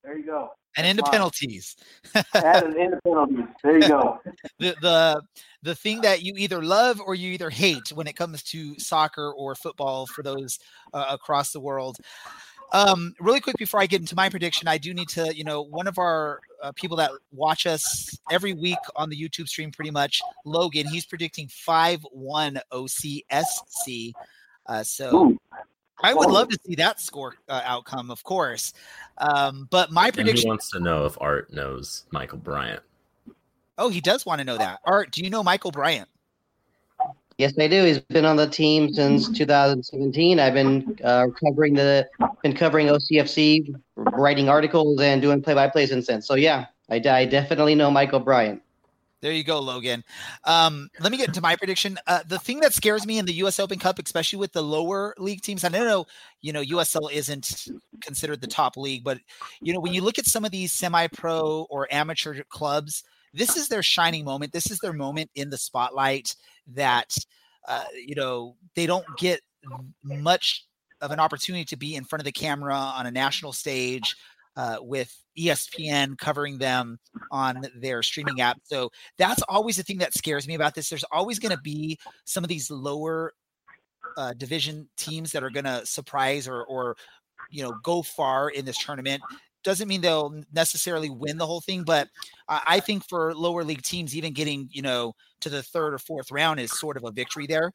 [0.05, 0.51] There you go.
[0.77, 1.11] And into Wow.
[1.11, 1.77] penalties.
[2.35, 3.47] Add an in the penalties.
[3.65, 4.21] There you go.
[4.59, 5.23] the the
[5.63, 9.33] the thing that you either love or you either hate when it comes to soccer
[9.33, 10.59] or football for those
[10.93, 11.97] uh, across the world.
[12.73, 15.63] Um, really quick before I get into my prediction, I do need to, you know,
[15.63, 19.91] one of our uh, people that watch us every week on the YouTube stream, pretty
[19.91, 20.87] much, Logan.
[20.89, 24.13] He's predicting five one OCSC.
[24.67, 25.39] Uh, so Ooh.
[26.03, 28.73] I would love to see that score uh, outcome, of course.
[29.19, 30.49] Um, but my And he prediction.
[30.49, 32.83] wants to know if Art knows Michael Bryant.
[33.79, 34.81] Oh, he does want to know that.
[34.85, 36.09] Art, do you know Michael Bryant?
[37.39, 37.85] Yes, I do.
[37.85, 40.41] He's been on the team since 2017.
[40.41, 42.09] I've been uh, covering the
[42.43, 46.23] been covering OCFC, writing articles and doing play-by-play since then.
[46.23, 48.63] So yeah, I, I definitely know Michael Bryant.
[49.21, 50.05] There you go, Logan.
[50.45, 51.99] Um, let me get into my prediction.
[52.07, 53.59] Uh, the thing that scares me in the U.S.
[53.59, 56.07] Open Cup, especially with the lower league teams, I don't know,
[56.43, 57.69] you know, USL isn't
[58.01, 59.19] considered the top league, but
[59.61, 63.69] you know, when you look at some of these semi-pro or amateur clubs, this is
[63.69, 64.53] their shining moment.
[64.53, 66.35] This is their moment in the spotlight
[66.75, 67.17] that
[67.69, 69.41] uh, you know they don't get
[70.03, 70.67] much
[71.01, 74.17] of an opportunity to be in front of the camera on a national stage
[74.57, 76.99] uh, with ESPN covering them
[77.31, 78.59] on their streaming app.
[78.65, 80.89] So that's always the thing that scares me about this.
[80.89, 83.35] There's always going to be some of these lower
[84.17, 86.97] uh, division teams that are going to surprise or, or,
[87.51, 89.23] you know, go far in this tournament.
[89.65, 92.09] Doesn't mean they'll necessarily win the whole thing, but
[92.49, 96.31] I think for lower league teams, even getting, you know, to the third or fourth
[96.31, 97.73] round is sort of a victory there.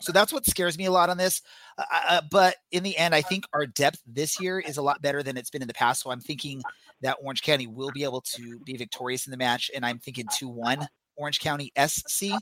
[0.00, 1.40] So that's what scares me a lot on this.
[1.78, 5.02] Uh, uh, but in the end, I think our depth this year is a lot
[5.02, 6.02] better than it's been in the past.
[6.02, 6.62] So I'm thinking
[7.00, 9.70] that Orange County will be able to be victorious in the match.
[9.74, 12.32] And I'm thinking 2 1 Orange County SC.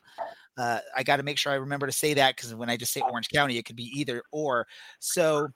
[0.58, 2.92] Uh, I got to make sure I remember to say that because when I just
[2.92, 4.66] say Orange County, it could be either or.
[4.98, 5.48] So,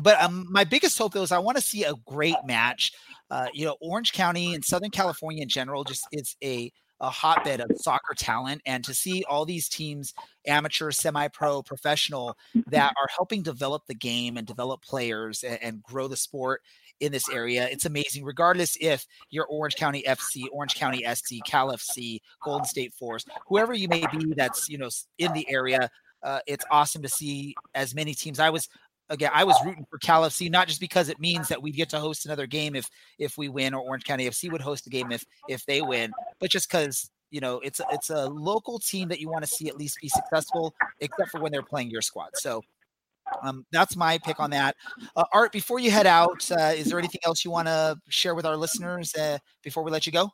[0.00, 2.92] but um, my biggest hope though is I want to see a great match.
[3.30, 7.60] Uh, you know, Orange County and Southern California in general just is a a hotbed
[7.60, 10.12] of soccer talent and to see all these teams
[10.46, 16.08] amateur semi-pro professional that are helping develop the game and develop players and, and grow
[16.08, 16.60] the sport
[17.00, 21.72] in this area it's amazing regardless if you're orange county fc orange county sc cal
[21.72, 25.90] fc golden state force whoever you may be that's you know in the area
[26.22, 28.68] uh, it's awesome to see as many teams i was
[29.10, 31.90] again i was rooting for cal fc not just because it means that we'd get
[31.90, 34.90] to host another game if if we win or orange county fc would host a
[34.90, 38.78] game if if they win but just because you know it's a, it's a local
[38.78, 41.90] team that you want to see at least be successful except for when they're playing
[41.90, 42.62] your squad so
[43.42, 44.74] um, that's my pick on that
[45.14, 48.34] uh, art before you head out uh, is there anything else you want to share
[48.34, 50.32] with our listeners uh, before we let you go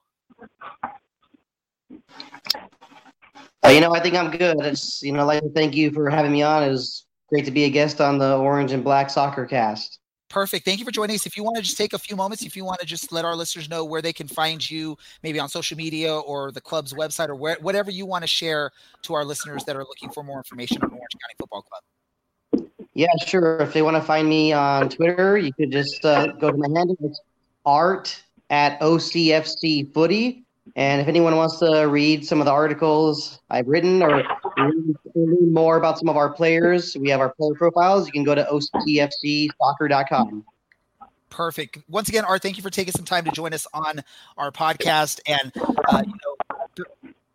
[3.64, 4.58] Uh, you know, I think I'm good.
[4.60, 6.62] It's you know, like to thank you for having me on.
[6.62, 9.98] It was great to be a guest on the Orange and Black Soccer Cast.
[10.28, 10.64] Perfect.
[10.64, 11.24] Thank you for joining us.
[11.24, 13.24] If you want to just take a few moments, if you want to just let
[13.24, 16.92] our listeners know where they can find you, maybe on social media or the club's
[16.92, 20.24] website or where, whatever you want to share to our listeners that are looking for
[20.24, 22.68] more information on Orange County Football Club.
[22.94, 23.58] Yeah, sure.
[23.58, 26.66] If they want to find me on Twitter, you could just uh, go to my
[26.76, 26.96] handle.
[27.00, 27.20] It's
[27.64, 30.45] art at OCFC Footy.
[30.76, 34.26] And if anyone wants to read some of the articles I've written or read
[35.14, 38.04] read more about some of our players, we have our player profiles.
[38.06, 40.44] You can go to OCFCsoccer.com.
[41.30, 41.78] Perfect.
[41.88, 44.02] Once again, Art, thank you for taking some time to join us on
[44.36, 45.20] our podcast.
[45.26, 45.50] And
[45.88, 46.36] uh, you know,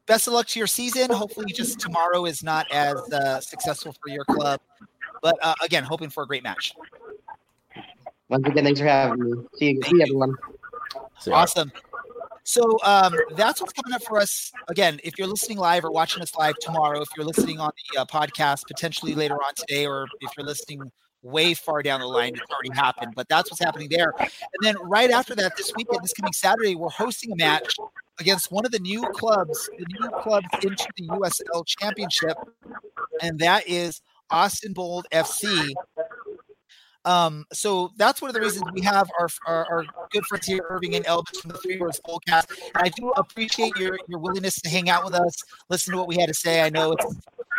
[0.06, 1.10] best of luck to your season.
[1.10, 4.62] Hopefully, just tomorrow is not as uh, successful for your club.
[5.24, 6.76] But uh, again, hoping for a great match.
[8.30, 9.34] Once again, thanks for having me.
[9.56, 10.36] See you, see everyone.
[11.20, 11.72] So, Art, Awesome.
[12.52, 14.52] So um, that's what's coming up for us.
[14.68, 18.02] Again, if you're listening live or watching us live tomorrow, if you're listening on the
[18.02, 20.92] uh, podcast potentially later on today, or if you're listening
[21.24, 23.14] way far down the line, it's already happened.
[23.16, 24.14] But that's what's happening there.
[24.20, 27.74] And then right after that, this weekend, this coming Saturday, we're hosting a match
[28.20, 32.36] against one of the new clubs, the new clubs into the USL Championship,
[33.22, 35.74] and that is Austin Bold FC.
[37.06, 40.66] Um, so that's one of the reasons we have our, our, our good friends here,
[40.70, 42.52] Irving and Elvis from the Three Words Podcast.
[42.76, 45.36] I do appreciate your your willingness to hang out with us,
[45.70, 46.62] listen to what we had to say.
[46.62, 47.06] I know it's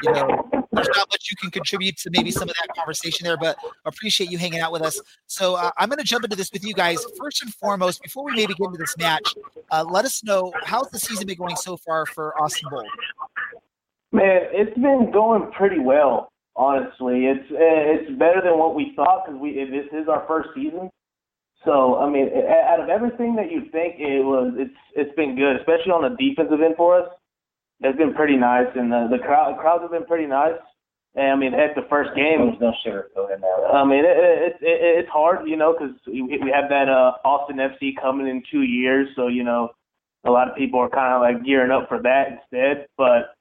[0.04, 3.36] you know there's not much you can contribute to maybe some of that conversation there,
[3.36, 5.00] but appreciate you hanging out with us.
[5.26, 8.02] So uh, I'm going to jump into this with you guys first and foremost.
[8.02, 9.34] Before we maybe get into this match,
[9.70, 12.86] uh, let us know how's the season been going so far for Austin Bold.
[14.12, 16.31] Man, it's been going pretty well.
[16.54, 20.90] Honestly, it's it's better than what we thought because we this is our first season.
[21.64, 22.28] So I mean,
[22.68, 26.16] out of everything that you think, it was it's it's been good, especially on the
[26.16, 27.08] defensive end for us.
[27.80, 30.60] It's been pretty nice, and the the crowd crowds have been pretty nice.
[31.14, 33.74] And I mean, at the first game, There's no sugarcoating that.
[33.74, 37.20] I mean, it, it, it, it's hard, you know, because we we have that uh,
[37.24, 39.70] Austin FC coming in two years, so you know,
[40.24, 42.86] a lot of people are kind of like gearing up for that instead.
[42.96, 43.36] But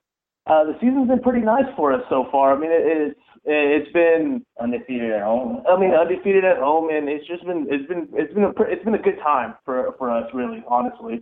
[0.47, 2.55] uh, the season's been pretty nice for us so far.
[2.55, 5.63] I mean, it, it's it's been undefeated at home.
[5.67, 8.65] I mean, undefeated at home, and it's just been it's been it's been a pr-
[8.65, 11.21] it's been a good time for for us, really, honestly.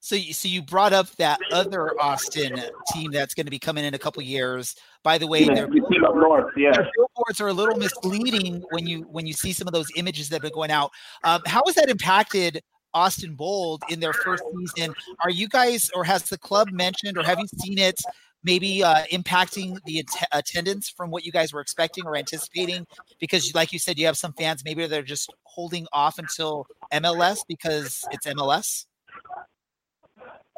[0.00, 2.60] So, you, so you brought up that other Austin
[2.92, 4.76] team that's going to be coming in a couple years.
[5.02, 6.72] By the way, Yeah, their, we see up north, yeah.
[6.72, 10.28] their billboards are a little misleading when you when you see some of those images
[10.28, 10.90] that have been going out.
[11.24, 12.60] Um, how has that impacted
[12.94, 14.94] Austin Bold in their first season?
[15.22, 18.00] Are you guys, or has the club mentioned, or have you seen it?
[18.42, 22.86] Maybe uh, impacting the att- attendance from what you guys were expecting or anticipating,
[23.18, 27.38] because, like you said, you have some fans maybe they're just holding off until MLS
[27.48, 28.84] because it's MLS.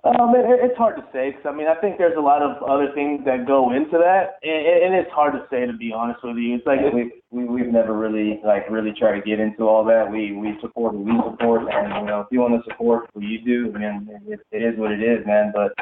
[0.07, 2.62] Um, it, it's hard to say 'cause I mean I think there's a lot of
[2.62, 6.23] other things that go into that, and, and it's hard to say to be honest
[6.23, 6.55] with you.
[6.55, 9.85] It's like Like we we we've never really like really tried to get into all
[9.87, 10.07] that.
[10.11, 13.21] We we support who we support, and you know if you want to support who
[13.23, 15.51] you do, mean it, it is what it is, man.
[15.53, 15.73] But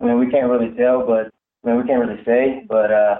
[0.00, 3.18] I mean we can't really tell, but I mean we can't really say, but uh,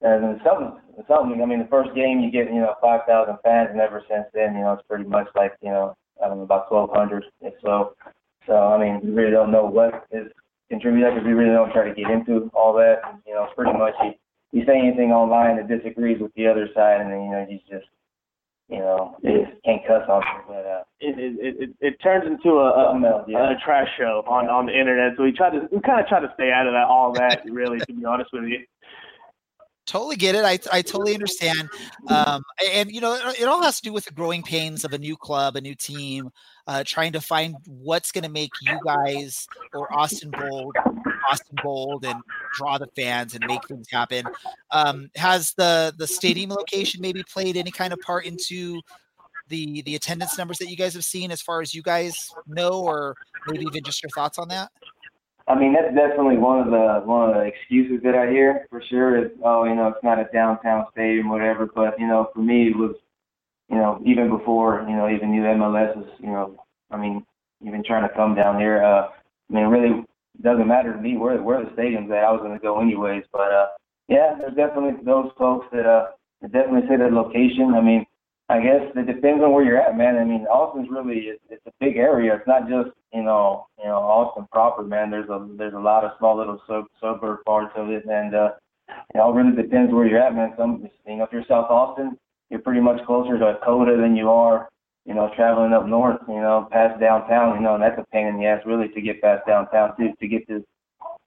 [0.00, 0.72] and it's something
[1.06, 1.42] something.
[1.42, 4.24] I mean the first game you get you know five thousand fans, and ever since
[4.32, 5.94] then you know it's pretty much like you know
[6.24, 7.24] I don't know about twelve hundred.
[7.62, 7.94] So
[8.48, 10.26] so I mean we really don't know what is
[10.68, 13.20] contributing because we really don't try to get into all that.
[13.26, 14.12] You know pretty much you
[14.52, 17.58] you say anything online that disagrees with the other side, and then you know you
[17.68, 17.86] just
[18.68, 20.44] you know you just can't cuss on it.
[20.48, 23.52] But uh, it it, it, it it turns into a, a, else, yeah.
[23.52, 25.16] a trash show on on the internet.
[25.16, 27.42] So we try to we kind of try to stay out of that all that
[27.44, 28.64] really to be honest with you.
[29.88, 30.44] Totally get it.
[30.44, 31.68] I, I totally understand.
[32.08, 34.98] Um, and, you know, it, all has to do with the growing pains of a
[34.98, 36.30] new club, a new team,
[36.66, 40.76] uh, trying to find what's going to make you guys or Austin Bold,
[41.28, 42.20] Austin Bold, and
[42.54, 44.24] draw the fans and make things happen.
[44.70, 48.80] Um, has the the stadium location maybe played any kind of part into
[49.48, 52.82] the the attendance numbers that you guys have seen, as far as you guys know,
[52.82, 54.70] or maybe even just your thoughts on that?
[55.48, 58.82] I mean, that's definitely one of the one of the excuses that I hear for
[58.90, 59.24] sure.
[59.24, 61.66] Is oh, you know, it's not a downtown stadium, whatever.
[61.66, 62.94] But you know, for me, it was,
[63.70, 66.56] you know, even before you know, even new MLS was, you know,
[66.90, 67.24] I mean,
[67.64, 68.84] even trying to come down here.
[68.84, 70.04] Uh, I mean, it really
[70.42, 72.28] doesn't matter to me where where the stadium's at.
[72.28, 73.24] I was going to go anyways.
[73.32, 73.68] But uh,
[74.08, 77.72] yeah, there's definitely those folks that uh, that definitely say the location.
[77.74, 78.04] I mean,
[78.50, 80.18] I guess it depends on where you're at, man.
[80.18, 82.34] I mean, Austin's really it's, it's a big area.
[82.36, 85.10] It's not just you know you know Austin proper, man.
[85.10, 88.50] There's a there's a lot of small little sub suburb parts of it, and uh,
[89.14, 90.54] it all really depends where you're at, man.
[90.56, 92.16] Some you know if you're South Austin,
[92.50, 94.68] you're pretty much closer to Dakota than you are
[95.08, 97.56] you know traveling up north, you know past downtown.
[97.56, 100.12] You know and that's a pain in the ass really to get past downtown too
[100.20, 100.62] to get to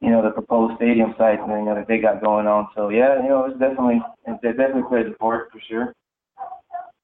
[0.01, 2.67] you know the proposed stadium site you know that they got going on.
[2.75, 5.93] So yeah, you know it's definitely it definitely plays a part for sure.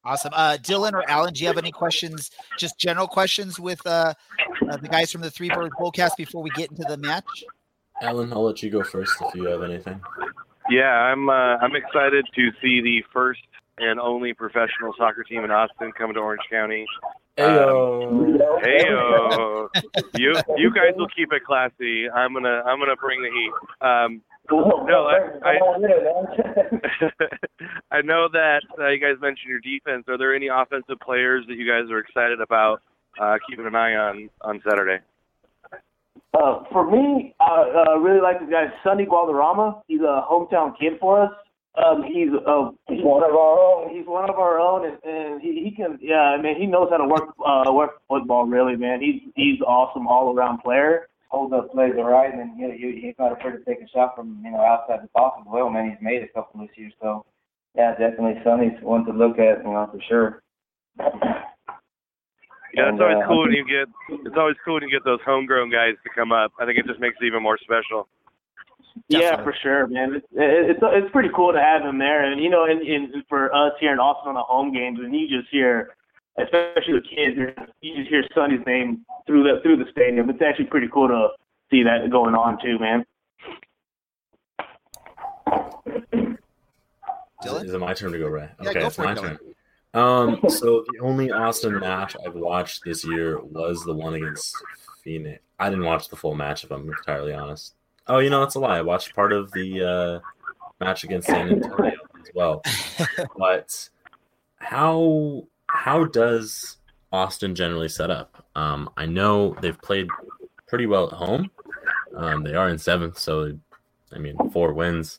[0.04, 0.32] Awesome.
[0.34, 4.14] Uh, Dylan or Alan, do you have any questions, just general questions with uh,
[4.70, 7.44] uh, the guys from the Three Bird Boldcast before we get into the match?
[8.02, 10.00] Alan, I'll let you go first if you have anything.
[10.70, 13.40] Yeah, I'm uh, I'm excited to see the first
[13.80, 16.86] and only professional soccer team in Austin come to Orange County.
[17.38, 18.38] Heyo.
[18.64, 19.68] Heyo,
[20.16, 22.10] you you guys will keep it classy.
[22.10, 23.88] I'm gonna I'm gonna bring the heat.
[23.88, 24.22] Um,
[24.52, 25.60] no, I, I
[27.98, 30.06] I know that uh, you guys mentioned your defense.
[30.08, 32.82] Are there any offensive players that you guys are excited about
[33.20, 35.04] uh, keeping an eye on on Saturday?
[36.34, 39.82] Uh, for me, I uh, really like this guy, Sonny Guadarrama.
[39.88, 41.32] He's a hometown kid for us.
[41.78, 43.96] Um, he's uh, he, one of our own.
[43.96, 46.00] He's one of our own, and, and he, he can.
[46.02, 48.46] Yeah, I mean, he knows how to work uh, work football.
[48.46, 49.00] Really, man.
[49.02, 51.08] He's he's awesome all around player.
[51.30, 53.90] Hold up plays are right, and you know, you, he's not afraid to take a
[53.90, 55.70] shot from you know outside the box as well.
[55.70, 57.26] Man, he's made a couple this year, so
[57.76, 60.42] yeah, definitely Sonny's one to look at, you know, for sure.
[62.74, 63.88] Yeah, it's always uh, cool when you get
[64.26, 66.52] it's always cool when you get those homegrown guys to come up.
[66.60, 68.08] I think it just makes it even more special.
[69.10, 70.16] Yeah, for sure, man.
[70.16, 73.54] It's, it's it's pretty cool to have him there, and you know, and, and for
[73.54, 75.96] us here in Austin on the home games, and you just hear,
[76.38, 77.38] especially the kids,
[77.82, 80.30] you just hear Sonny's name through the through the stadium.
[80.30, 81.30] It's actually pretty cool to
[81.72, 83.06] see that going on too, man.
[87.44, 87.66] Dylan?
[87.66, 88.50] Is it my turn to go, Ray?
[88.62, 89.22] Yeah, okay, go it's for it, my Dylan.
[89.22, 89.40] turn.
[89.94, 94.56] Um, so the only Austin match I've watched this year was the one against
[95.04, 95.42] Phoenix.
[95.60, 97.74] I didn't watch the full match, if I'm entirely honest.
[98.08, 98.78] Oh, you know, that's a lie.
[98.78, 102.62] I watched part of the uh, match against San Antonio as well.
[103.38, 103.90] But
[104.58, 106.78] how how does
[107.12, 108.46] Austin generally set up?
[108.56, 110.08] Um, I know they've played
[110.68, 111.50] pretty well at home.
[112.16, 113.58] Um, they are in seventh, so
[114.14, 115.18] I mean, four wins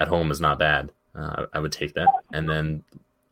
[0.00, 0.90] at home is not bad.
[1.14, 2.08] Uh, I would take that.
[2.32, 2.82] And then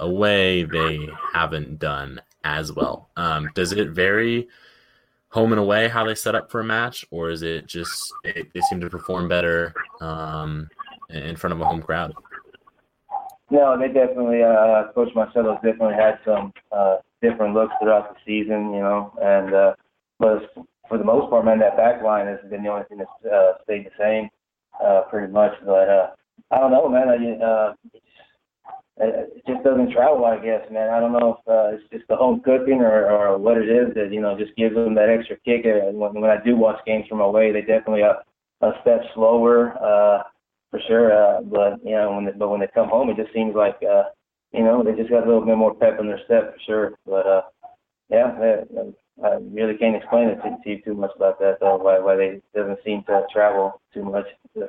[0.00, 3.08] away, they haven't done as well.
[3.16, 4.48] Um, does it vary
[5.28, 8.44] home and away how they set up for a match, or is it just they,
[8.52, 10.68] they seem to perform better um,
[11.08, 12.12] in front of a home crowd?
[13.52, 14.42] No, they definitely.
[14.42, 19.52] Uh, Coach Marcelo's definitely had some uh, different looks throughout the season, you know, and
[19.52, 19.74] uh,
[20.18, 20.48] but
[20.88, 23.52] for the most part, man, that back line has been the only thing that's uh,
[23.62, 24.30] stayed the same,
[24.82, 25.52] uh, pretty much.
[25.66, 26.06] But uh,
[26.50, 27.10] I don't know, man.
[27.10, 27.74] I, uh,
[28.96, 30.88] it, just, doesn't travel, I guess, man.
[30.88, 33.92] I don't know if uh, it's just the home cooking or, or what it is
[33.96, 35.66] that you know just gives them that extra kick.
[35.66, 38.22] And when, when I do watch games from away, they definitely a,
[38.64, 39.76] a step slower.
[39.76, 40.22] Uh,
[40.72, 41.12] for sure.
[41.12, 43.78] Uh, but you know, when they, but when they come home, it just seems like
[43.88, 44.04] uh,
[44.52, 46.94] you know they just got a little bit more pep in their step for sure.
[47.06, 47.42] But uh,
[48.10, 48.64] yeah, they,
[49.24, 51.76] I really can't explain it to, to you too much about that though.
[51.76, 54.26] Why why they doesn't seem to travel too much.
[54.54, 54.66] Do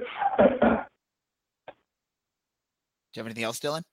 [3.15, 3.83] you have anything else, Dylan?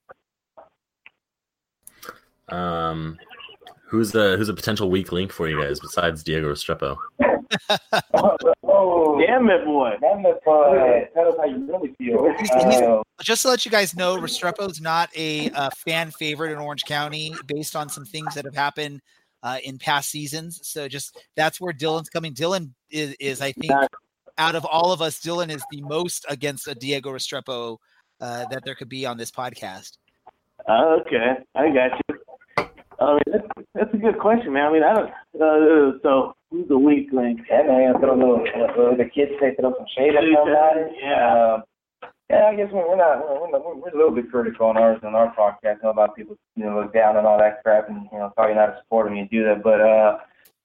[2.48, 3.18] Um,
[3.86, 6.96] who's the who's a potential weak link for you guys besides Diego Restrepo?
[8.14, 8.36] oh,
[9.26, 9.96] damn it, boy!
[10.00, 11.08] Damn it, boy!
[11.14, 12.34] Tell us how you really feel.
[12.52, 16.58] Uh, Just to let you guys know, Restrepo is not a uh, fan favorite in
[16.58, 19.00] Orange County based on some things that have happened
[19.42, 20.60] uh, in past seasons.
[20.62, 22.34] So just that's where Dylan's coming.
[22.34, 23.72] Dylan is, is I think,
[24.38, 27.78] out of all of us, Dylan is the most against a Diego Restrepo
[28.20, 29.98] uh, that there could be on this podcast.
[30.68, 32.20] Okay, I got you.
[33.00, 34.66] I mean, that's, that's a good question, man.
[34.66, 35.10] I mean, I don't.
[35.40, 37.40] Uh, so who's the weak link?
[37.48, 40.96] Yeah, man, throw a little, uh, the kids say throw some shade at somebody.
[41.00, 41.54] Yeah.
[41.54, 41.62] Um,
[42.30, 45.16] yeah, I guess we're not we're, we're, we're a little bit critical on ours on
[45.16, 45.82] our podcast.
[45.82, 48.54] Know about people you know look down and all that crap, and you know probably
[48.54, 49.16] not to support them.
[49.16, 50.18] You do that, but uh,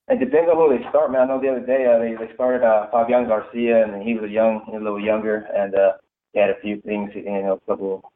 [0.07, 1.21] it depends on who they start, man.
[1.21, 4.29] I know the other day uh, they they started uh, Fabian Garcia, and he was
[4.29, 5.93] young, a little younger, and uh,
[6.33, 8.11] he had a few things, you know, a couple,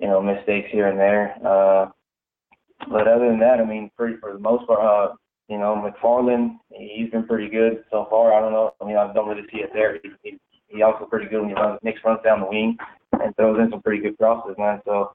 [0.00, 1.36] you know, mistakes here and there.
[1.46, 1.90] Uh,
[2.90, 5.14] but other than that, I mean, pretty for the most part, uh,
[5.48, 8.32] you know, McFarland, he's been pretty good so far.
[8.32, 8.72] I don't know.
[8.80, 9.98] I mean, I don't really see it there.
[10.02, 10.38] He, he,
[10.68, 12.76] he also pretty good when he runs, makes runs down the wing
[13.12, 14.80] and throws in some pretty good crosses, man.
[14.84, 15.12] So,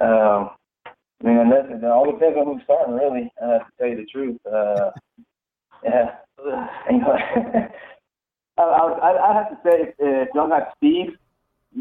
[0.00, 0.50] um,
[0.86, 3.96] I mean, and that, it all depends on who's starting, really, uh, to tell you
[3.96, 4.38] the truth.
[4.46, 4.90] Uh,
[5.84, 6.16] yeah.
[6.88, 7.20] Anyway.
[8.58, 11.16] I, I, I have to say, if, if y'all got speed,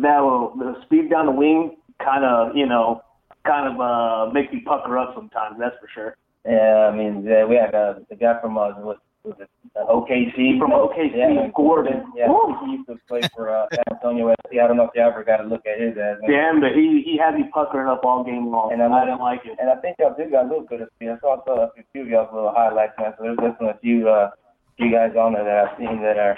[0.01, 3.01] that will the speed down the wing kind of, you know,
[3.45, 5.57] kind of uh make me pucker up sometimes.
[5.59, 6.15] That's for sure.
[6.49, 9.85] Yeah, I mean, yeah, we had uh, the guy from uh, what was it, uh,
[9.85, 10.57] OKC.
[10.57, 12.11] From OKC, yeah, Gordon.
[12.15, 12.55] Yeah, Woo.
[12.65, 14.63] he used to play for uh, San Antonio FC.
[14.63, 16.17] I don't know if you ever got to look at his ass.
[16.21, 16.31] man.
[16.31, 19.19] Damn, but he he had me puckering up all game long, And I I didn't
[19.19, 19.57] like it.
[19.59, 21.09] And I think y'all do got a little bit of speed.
[21.09, 23.13] I saw saw a few of y'all's little highlights, man.
[23.17, 24.29] So there's definitely a few uh,
[24.77, 26.37] few guys on there that I've seen that are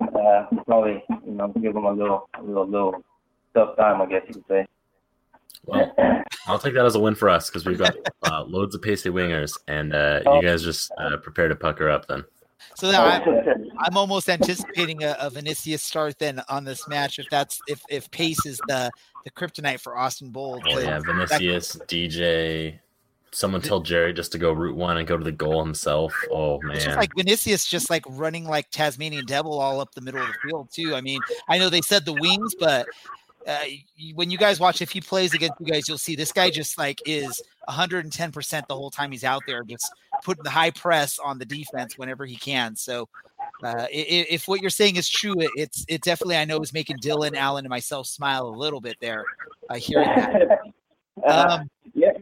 [0.00, 3.04] uh, probably you know give them a little a little little
[3.54, 4.66] tough time, I guess you could say.
[5.66, 5.92] Well,
[6.46, 9.10] I'll take that as a win for us because we've got uh, loads of pasty
[9.10, 12.24] wingers, and uh, you guys just uh, prepare to pucker up then.
[12.76, 17.28] So now I'm, I'm almost anticipating a, a Vinicius start then on this match if
[17.30, 18.90] that's if if pace is the
[19.24, 20.62] the kryptonite for Austin Bold.
[20.68, 22.78] Oh yeah, Vinicius, DJ.
[23.32, 26.12] Someone tell Jerry just to go route one and go to the goal himself.
[26.32, 30.00] Oh It's just man, like Vinicius just like running like Tasmanian devil all up the
[30.00, 30.96] middle of the field too.
[30.96, 32.88] I mean, I know they said the wings, but
[33.46, 33.64] uh,
[34.14, 36.78] when you guys watch if he plays against you guys, you'll see this guy just
[36.78, 41.18] like is 110 percent the whole time he's out there, just putting the high press
[41.18, 42.76] on the defense whenever he can.
[42.76, 43.08] So.
[43.62, 46.96] Uh, if what you're saying is true, it, it's it definitely I know is making
[46.96, 49.22] Dylan, Allen, and myself smile a little bit there.
[49.68, 50.60] Uh, hearing that.
[51.26, 52.12] Um, yeah.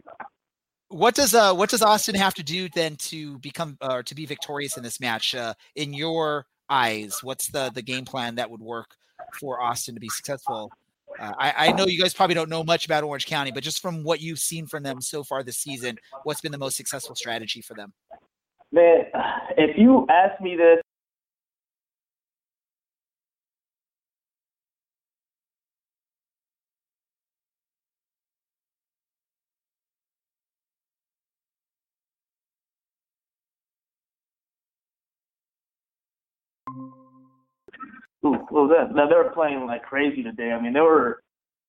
[0.89, 4.25] What does uh what does Austin have to do then to become or to be
[4.25, 5.35] victorious in this match?
[5.35, 8.95] Uh, in your eyes, what's the the game plan that would work
[9.39, 10.71] for Austin to be successful?
[11.19, 13.81] Uh, I, I know you guys probably don't know much about Orange County, but just
[13.81, 17.15] from what you've seen from them so far this season, what's been the most successful
[17.15, 17.93] strategy for them?
[18.71, 19.05] Man,
[19.57, 20.79] if you ask me this
[38.63, 38.95] was that?
[38.95, 40.51] Now they were playing like crazy today.
[40.51, 41.21] I mean, they were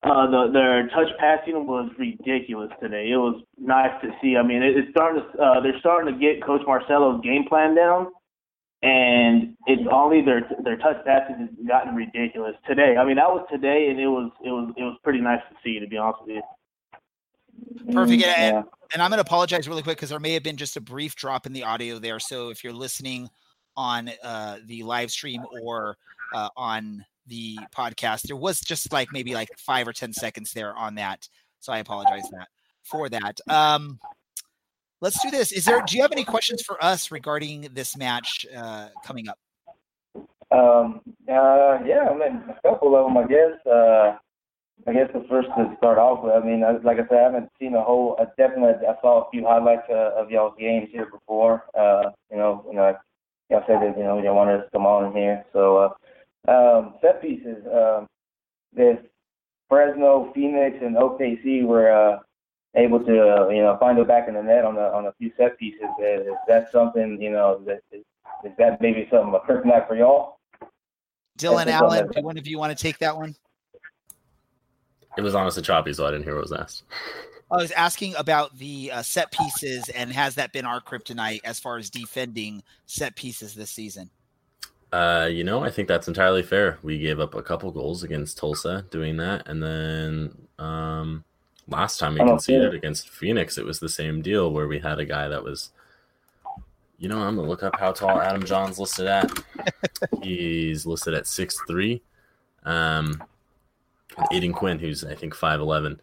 [0.02, 3.10] uh, the their touch passing was ridiculous today.
[3.12, 4.36] It was nice to see.
[4.36, 7.74] I mean, it, it's starting to uh, they're starting to get Coach Marcelo's game plan
[7.74, 8.08] down,
[8.82, 12.96] and it's only their their touch passing has gotten ridiculous today.
[12.96, 15.56] I mean, that was today, and it was it was it was pretty nice to
[15.62, 15.78] see.
[15.78, 16.42] To be honest with you.
[17.92, 18.22] Perfect.
[18.22, 18.34] Yeah.
[18.36, 18.64] And,
[18.94, 21.14] and I'm going to apologize really quick because there may have been just a brief
[21.14, 22.18] drop in the audio there.
[22.18, 23.28] So if you're listening
[23.76, 25.96] on uh, the live stream or
[26.34, 30.74] uh, on the podcast, there was just like maybe like five or ten seconds there
[30.76, 31.28] on that.
[31.60, 32.48] So I apologize that
[32.82, 33.40] for that.
[33.48, 34.00] Um,
[35.00, 35.52] let's do this.
[35.52, 35.82] Is there?
[35.86, 39.38] Do you have any questions for us regarding this match uh, coming up?
[40.50, 43.66] Um, uh, yeah, I mean, a couple of them, I guess.
[43.66, 44.16] Uh,
[44.86, 47.50] I guess the first to start off with, I mean, like I said, I haven't
[47.60, 51.06] seen a whole, I definitely, I saw a few highlights uh, of y'all's games here
[51.06, 51.66] before.
[51.78, 52.96] Uh, you know, you know,
[53.50, 55.44] y'all said that, you know, you wanted us to come on here.
[55.52, 55.88] So, uh,
[56.48, 58.06] um, set pieces, um,
[58.72, 58.98] this
[59.68, 62.18] Fresno, Phoenix, and OKC were, uh,
[62.76, 65.12] able to, uh, you know, find it back in the net on the, on a
[65.18, 65.88] few set pieces.
[66.00, 68.04] Is, is that something, you know, that, is,
[68.44, 70.38] is that maybe something, a kryptonite for y'all?
[71.38, 73.34] Dylan That's Allen, what- do one of you want to take that one?
[75.16, 76.84] It was honestly choppy, so I didn't hear what was asked.
[77.50, 81.58] I was asking about the uh, set pieces, and has that been our kryptonite as
[81.58, 84.08] far as defending set pieces this season?
[84.92, 86.78] Uh, you know, I think that's entirely fair.
[86.82, 91.24] We gave up a couple goals against Tulsa doing that, and then um,
[91.68, 92.78] last time we conceded yeah.
[92.78, 95.70] against Phoenix, it was the same deal where we had a guy that was.
[96.98, 99.30] You know, I'm gonna look up how tall Adam Jahn's listed at.
[100.22, 102.02] He's listed at six three.
[102.64, 103.22] Um,
[104.32, 106.00] Aodhan Quinn, who's I think five eleven.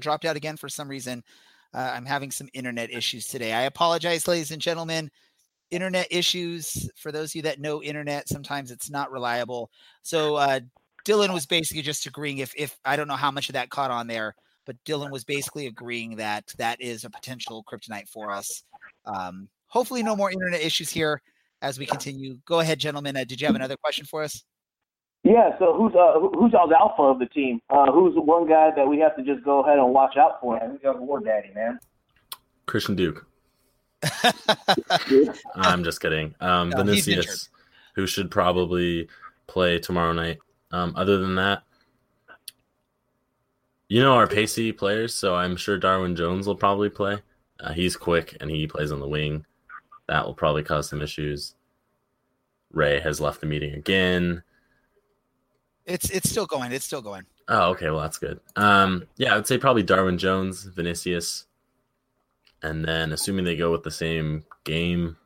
[0.00, 1.22] Dropped out again for some reason.
[1.72, 3.52] Uh, I'm having some internet issues today.
[3.52, 5.10] I apologize, ladies and gentlemen.
[5.70, 6.90] Internet issues.
[6.96, 9.70] For those of you that know internet, sometimes it's not reliable.
[10.02, 10.60] So uh,
[11.04, 12.38] Dylan was basically just agreeing.
[12.38, 14.34] If if I don't know how much of that caught on there,
[14.66, 18.64] but Dylan was basically agreeing that that is a potential kryptonite for us.
[19.04, 21.22] Um, hopefully, no more internet issues here
[21.62, 22.38] as we continue.
[22.46, 23.16] Go ahead, gentlemen.
[23.16, 24.42] Uh, did you have another question for us?
[25.22, 25.58] Yeah.
[25.58, 27.60] So who's uh who's y'all's alpha of the team?
[27.70, 30.58] Uh, who's one guy that we have to just go ahead and watch out for?
[30.58, 31.78] Who's y'all's war daddy, man?
[32.66, 33.26] Christian Duke.
[35.56, 36.34] I'm just kidding.
[36.40, 36.78] Um, No.
[36.78, 37.50] Vinicius,
[37.94, 39.08] who should probably
[39.46, 40.38] play tomorrow night.
[40.72, 41.62] Um, other than that,
[43.88, 47.18] you know our pacey players, so I'm sure Darwin Jones will probably play.
[47.58, 49.44] Uh, he's quick and he plays on the wing.
[50.06, 51.56] That will probably cause some issues.
[52.72, 54.42] Ray has left the meeting again.
[55.90, 56.72] It's it's still going.
[56.72, 57.24] It's still going.
[57.48, 57.90] Oh, okay.
[57.90, 58.38] Well, that's good.
[58.56, 61.46] Um, yeah, I would say probably Darwin Jones, Vinicius,
[62.62, 65.16] and then assuming they go with the same game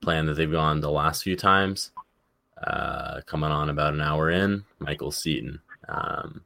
[0.00, 1.90] plan that they've gone the last few times,
[2.66, 5.60] uh, coming on about an hour in, Michael Seaton.
[5.88, 6.42] Um,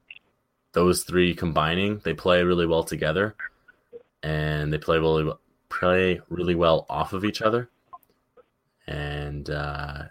[0.72, 3.36] those three combining, they play really well together,
[4.22, 7.68] and they play really well- play really well off of each other,
[8.86, 10.04] and uh,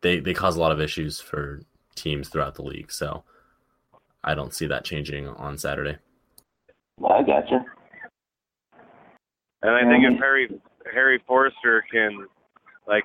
[0.00, 1.60] they they cause a lot of issues for
[1.96, 2.92] teams throughout the league.
[2.92, 3.24] So
[4.22, 5.98] I don't see that changing on Saturday.
[7.04, 7.64] I gotcha.
[9.62, 10.48] And I think if Harry
[10.92, 12.26] Harry Forrester can
[12.86, 13.04] like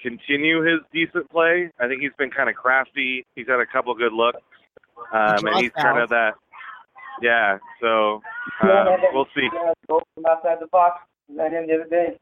[0.00, 3.26] continue his decent play, I think he's been kind of crafty.
[3.34, 4.40] He's had a couple good looks,
[5.12, 6.34] um, and he's kind of that.
[7.20, 8.20] Yeah, so
[8.62, 9.48] um, we'll see.
[9.52, 11.00] that from outside the box.
[11.28, 12.16] Was that him the other day?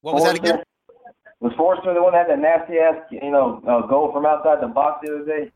[0.00, 0.62] What was that again?
[1.40, 1.40] Forrester?
[1.40, 4.62] Was Forrester the one that had that nasty ass, you know, uh, goal from outside
[4.62, 5.52] the box the other day?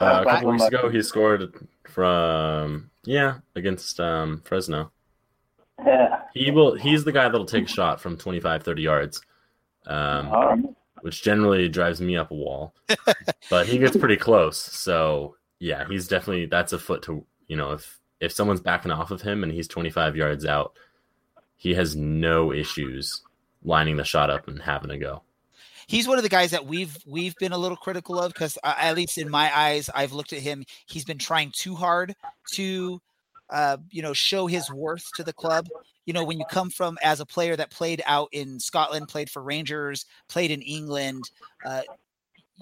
[0.00, 4.90] Uh, a couple weeks ago, he scored from yeah against um, Fresno.
[5.84, 6.18] Yeah.
[6.34, 6.74] He will.
[6.76, 9.20] He's the guy that'll take a shot from 25, 30 yards,
[9.86, 10.64] um, All right.
[11.02, 12.72] which generally drives me up a wall.
[13.50, 14.56] but he gets pretty close.
[14.56, 19.10] So yeah, he's definitely that's a foot to you know if if someone's backing off
[19.10, 20.72] of him and he's 25 yards out,
[21.56, 23.20] he has no issues
[23.64, 25.22] lining the shot up and having a go.
[25.86, 28.74] He's one of the guys that we've we've been a little critical of because uh,
[28.78, 30.64] at least in my eyes, I've looked at him.
[30.86, 32.14] He's been trying too hard
[32.52, 33.00] to,
[33.50, 35.68] uh, you know, show his worth to the club.
[36.06, 39.28] You know, when you come from as a player that played out in Scotland, played
[39.28, 41.30] for Rangers, played in England,
[41.64, 41.82] uh,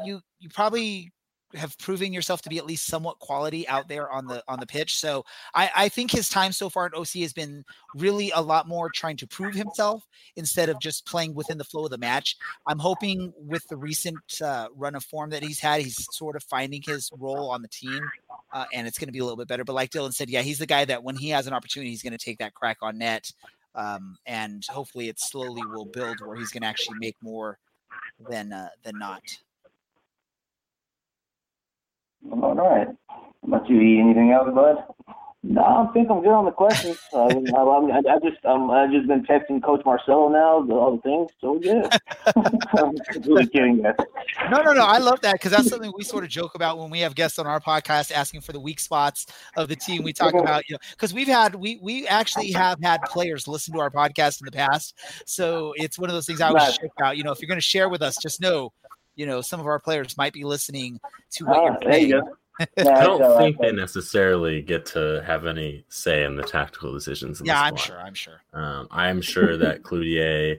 [0.04, 1.12] you you probably
[1.54, 4.66] have proven yourself to be at least somewhat quality out there on the on the
[4.66, 4.96] pitch.
[4.96, 5.24] So
[5.54, 8.88] I, I think his time so far at OC has been really a lot more
[8.88, 12.36] trying to prove himself instead of just playing within the flow of the match.
[12.66, 16.42] I'm hoping with the recent uh, run of form that he's had, he's sort of
[16.44, 18.00] finding his role on the team,
[18.52, 19.64] uh, and it's going to be a little bit better.
[19.64, 22.02] But like Dylan said, yeah, he's the guy that when he has an opportunity, he's
[22.02, 23.32] going to take that crack on net,
[23.74, 27.58] um, and hopefully it slowly will build where he's going to actually make more
[28.28, 29.22] than uh, than not.
[32.30, 32.88] All right.
[33.08, 33.80] How about you?
[33.80, 34.76] Eat anything else, bud?
[35.42, 36.98] No, I think I'm good on the questions.
[37.12, 40.96] Uh, I, I, I just um, I just been texting Coach Marcelo now the, all
[40.96, 41.84] the things, so good.
[42.78, 42.94] I'm
[43.26, 43.94] really kidding, guys.
[44.48, 44.84] No, no, no.
[44.84, 47.40] I love that because that's something we sort of joke about when we have guests
[47.40, 50.04] on our podcast asking for the weak spots of the team.
[50.04, 53.74] We talk about you know because we've had we we actually have had players listen
[53.74, 54.96] to our podcast in the past,
[55.26, 57.16] so it's one of those things I always joke about.
[57.16, 58.72] You know, if you're going to share with us, just know
[59.20, 60.98] you know some of our players might be listening
[61.32, 62.22] to what Ah, you're there you saying.
[62.22, 62.36] go.
[62.90, 67.40] I don't think they necessarily get to have any say in the tactical decisions.
[67.40, 67.98] In Yeah, the I'm sure.
[68.00, 68.40] I'm sure.
[68.54, 70.58] Um, I'm sure that Cloutier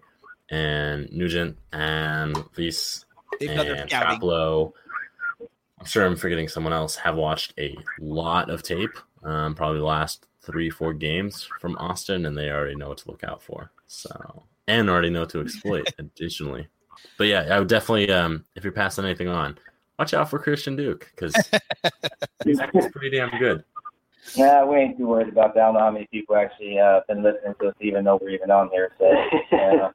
[0.49, 3.05] and Nugent and Wyss
[3.39, 4.19] They've done their and scouting.
[4.19, 4.73] Chaplow,
[5.79, 9.85] I'm sure I'm forgetting someone else, have watched a lot of tape, um, probably the
[9.85, 13.71] last three, four games from Austin, and they already know what to look out for.
[13.87, 16.67] So, and already know what to exploit additionally.
[17.17, 19.57] But yeah, I would definitely, um, if you're passing anything on,
[19.99, 21.33] watch out for Christian Duke because
[22.43, 23.63] he's, he's pretty damn good.
[24.35, 25.61] Yeah, we ain't too worried about that.
[25.61, 28.29] I don't know how many people actually uh, been listening to us, even though we're
[28.29, 28.91] even on here.
[28.97, 29.05] So,
[29.57, 29.91] uh,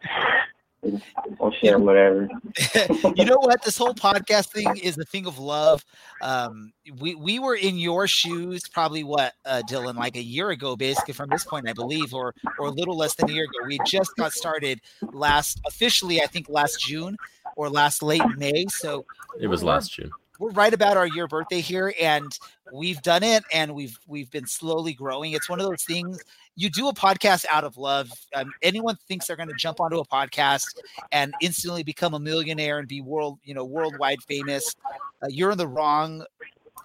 [0.82, 2.28] we'll share whatever.
[3.16, 3.62] you know what?
[3.62, 5.84] This whole podcast thing is a thing of love.
[6.22, 10.76] Um, we we were in your shoes probably what, uh, Dylan, like a year ago,
[10.76, 13.66] basically from this point, I believe, or or a little less than a year ago.
[13.66, 14.80] We just got started
[15.12, 17.16] last officially, I think last June
[17.56, 18.66] or last late May.
[18.68, 19.04] So
[19.38, 20.10] It was last June.
[20.38, 22.38] We're right about our year birthday here and
[22.72, 26.22] we've done it and we've we've been slowly growing it's one of those things
[26.56, 29.98] you do a podcast out of love um, anyone thinks they're going to jump onto
[29.98, 30.78] a podcast
[31.12, 34.74] and instantly become a millionaire and be world you know worldwide famous
[35.22, 36.24] uh, you're in the wrong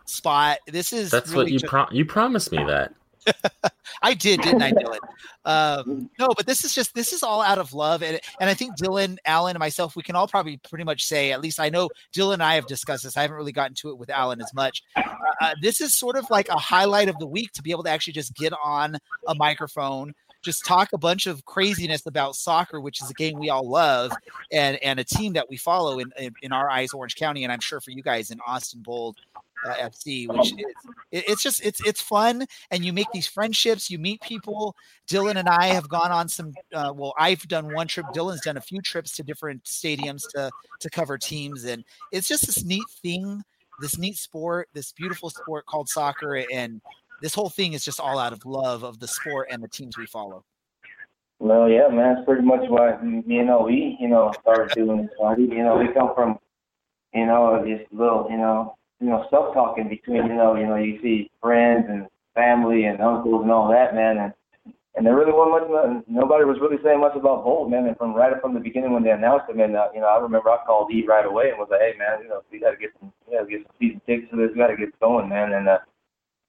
[0.06, 2.94] spot this is That's really what you just- pro- you promised me that.
[4.02, 4.98] I did, didn't I, Dylan?
[5.46, 8.54] Um, no, but this is just this is all out of love, and and I
[8.54, 11.70] think Dylan, Alan, and myself, we can all probably pretty much say, at least I
[11.70, 13.18] know Dylan and I have discussed this.
[13.18, 14.84] I haven't really gotten to it with Alan as much.
[14.96, 15.02] Uh,
[15.42, 17.90] uh, this is sort of like a highlight of the week to be able to
[17.90, 18.98] actually just get on
[19.28, 20.14] a microphone.
[20.42, 24.12] Just talk a bunch of craziness about soccer, which is a game we all love,
[24.52, 27.54] and and a team that we follow in in, in our eyes, Orange County, and
[27.54, 29.18] I'm sure for you guys in Austin Bold
[29.66, 30.66] uh, FC, which is
[31.12, 34.76] it, it's just it's it's fun and you make these friendships you meet people.
[35.10, 38.56] Dylan and i have gone on some uh, well i've done one trip dylan's done
[38.56, 40.50] a few trips to different stadiums to
[40.80, 41.84] to cover teams and
[42.14, 43.42] it's just this neat thing
[43.82, 46.82] this neat sport this beautiful sport called soccer and
[47.22, 49.98] this whole thing is just all out of love of the sport and the teams
[49.98, 50.44] we follow.
[51.40, 55.12] Well, yeah, man, that's pretty much why me and OE, you know, started doing this.
[55.38, 56.38] You know, we come from,
[57.14, 60.78] you know, this little, you know, you know, stuff talking between, you know, you know,
[60.78, 64.34] you see friends and family and uncles and all that, man, and
[64.94, 66.04] and there really wasn't much.
[66.08, 67.88] Nobody was really saying much about Bold, man.
[67.88, 70.20] And from right from the beginning when they announced him, and uh, you know, I
[70.20, 72.72] remember I called E right away and was like, hey, man, you know, we got
[72.72, 74.52] to get some, we got to get some season tickets for this.
[74.52, 75.54] We got to get going, man.
[75.54, 75.80] And uh,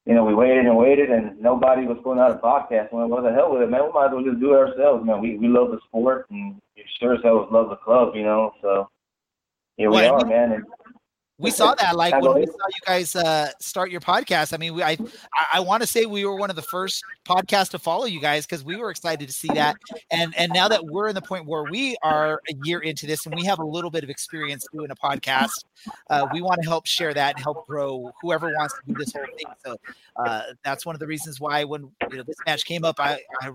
[0.06, 2.92] you know, we waited and waited, and nobody was putting out a podcast.
[2.92, 3.86] Well, what the hell with it, man?
[3.86, 5.20] We might as well just do it ourselves, man.
[5.22, 6.60] We we love the sport, and
[6.98, 8.52] sure as hell love the club, you know.
[8.60, 8.90] So
[9.76, 10.50] here we are, man.
[10.50, 10.64] And
[11.38, 14.52] we saw that like when we saw you guys uh start your podcast.
[14.52, 14.96] I mean we i
[15.52, 18.46] i, want to say we were one of the first podcasts to follow you guys
[18.46, 19.76] because we were excited to see that.
[20.10, 23.26] And and now that we're in the point where we are a year into this
[23.26, 25.64] and we have a little bit of experience doing a podcast
[26.10, 29.12] uh, we want to help share that and help grow whoever wants to do this
[29.12, 29.46] whole thing.
[29.64, 29.76] So
[30.16, 33.18] uh that's one of the reasons why when you know this match came up i
[33.40, 33.50] i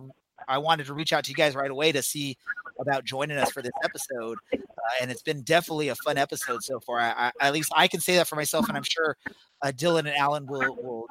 [0.48, 2.38] I wanted to reach out to you guys right away to see
[2.80, 4.58] about joining us for this episode, uh,
[5.02, 7.00] and it's been definitely a fun episode so far.
[7.00, 9.18] I, I, at least I can say that for myself, and I'm sure
[9.62, 11.08] uh, Dylan and Alan will will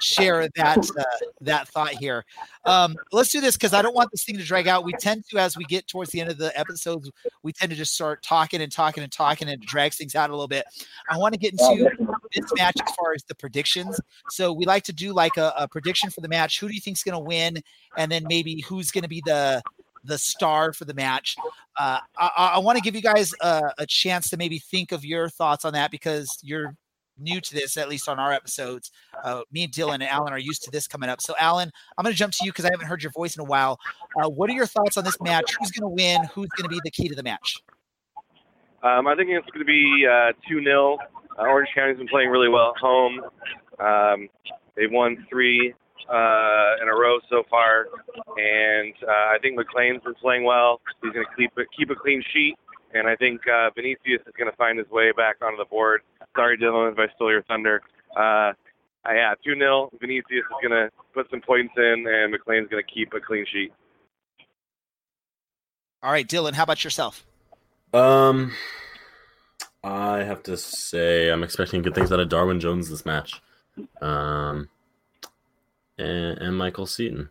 [0.00, 1.04] share that uh,
[1.40, 2.24] that thought here.
[2.64, 4.84] Um, let's do this because I don't want this thing to drag out.
[4.84, 7.10] We tend to, as we get towards the end of the episodes,
[7.42, 10.32] we tend to just start talking and talking and talking, and drags things out a
[10.32, 10.64] little bit.
[11.10, 11.90] I want to get into
[12.34, 14.00] this match as far as the predictions.
[14.30, 16.60] So we like to do like a, a prediction for the match.
[16.60, 17.62] Who do you think's going to win,
[17.96, 19.62] and then maybe who's going to be the
[20.04, 21.34] the star for the match.
[21.78, 25.04] Uh, I, I want to give you guys a, a, chance to maybe think of
[25.04, 26.76] your thoughts on that because you're
[27.18, 28.90] new to this, at least on our episodes.
[29.22, 31.20] Uh, me and Dylan and Alan are used to this coming up.
[31.20, 33.40] So, Alan, I'm going to jump to you because I haven't heard your voice in
[33.40, 33.78] a while.
[34.20, 35.54] Uh, what are your thoughts on this match?
[35.58, 36.24] Who's going to win?
[36.34, 37.62] Who's going to be the key to the match?
[38.82, 40.98] Um, I think it's going to be uh, 2 uh, 0.
[41.38, 43.20] Orange County's been playing really well at home.
[43.80, 44.28] Um,
[44.76, 45.74] they've won three
[46.08, 47.86] uh, in a row so far,
[48.36, 50.80] and uh, I think McLean's been playing well.
[51.02, 52.56] He's going to keep a, keep a clean sheet,
[52.92, 56.02] and I think uh, Vinicius is going to find his way back onto the board.
[56.36, 57.82] Sorry, Dylan, if I stole your thunder.
[58.16, 58.52] Uh,
[59.06, 59.90] yeah, 2 0.
[60.00, 63.44] Vinicius is going to put some points in, and McLean's going to keep a clean
[63.50, 63.72] sheet.
[66.02, 67.24] All right, Dylan, how about yourself?
[67.92, 68.52] Um,
[69.82, 73.40] I have to say I'm expecting good things out of Darwin Jones this match.
[74.00, 74.68] Um,
[75.98, 77.30] and, and Michael Seaton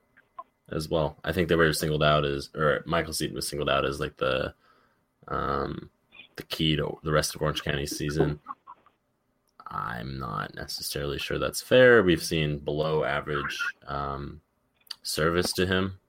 [0.71, 1.17] as well.
[1.23, 4.17] I think they were singled out as, or Michael Seaton was singled out as like
[4.17, 4.53] the,
[5.27, 5.89] um,
[6.35, 8.39] the key to the rest of Orange County season.
[9.73, 12.03] I'm not necessarily sure that's fair.
[12.03, 13.57] We've seen below average
[13.87, 14.39] um,
[15.01, 15.99] service to him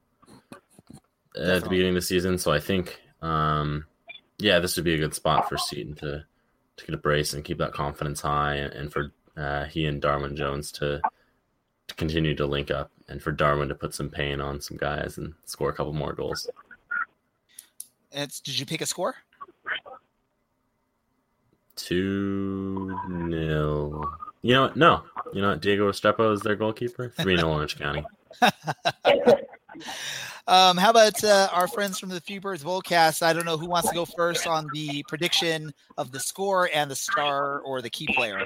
[1.35, 3.87] at the beginning of the season, so I think, um,
[4.39, 6.25] yeah, this would be a good spot for Seaton to
[6.77, 10.03] to get a brace and keep that confidence high, and, and for uh, he and
[10.03, 11.01] Darwin Jones to
[11.89, 15.17] to continue to link up and for Darwin to put some pain on some guys
[15.19, 16.49] and score a couple more goals.
[18.12, 19.17] It's, did you pick a score?
[21.77, 24.05] 2 nil.
[24.43, 24.77] You know what?
[24.77, 25.03] No.
[25.33, 25.61] You know what?
[25.61, 27.12] Diego Restrepo is their goalkeeper.
[27.20, 28.05] 3 0 Orange County.
[30.47, 33.22] um, how about uh, our friends from the Few Birds Boldcast?
[33.22, 36.91] I don't know who wants to go first on the prediction of the score and
[36.91, 38.45] the star or the key player.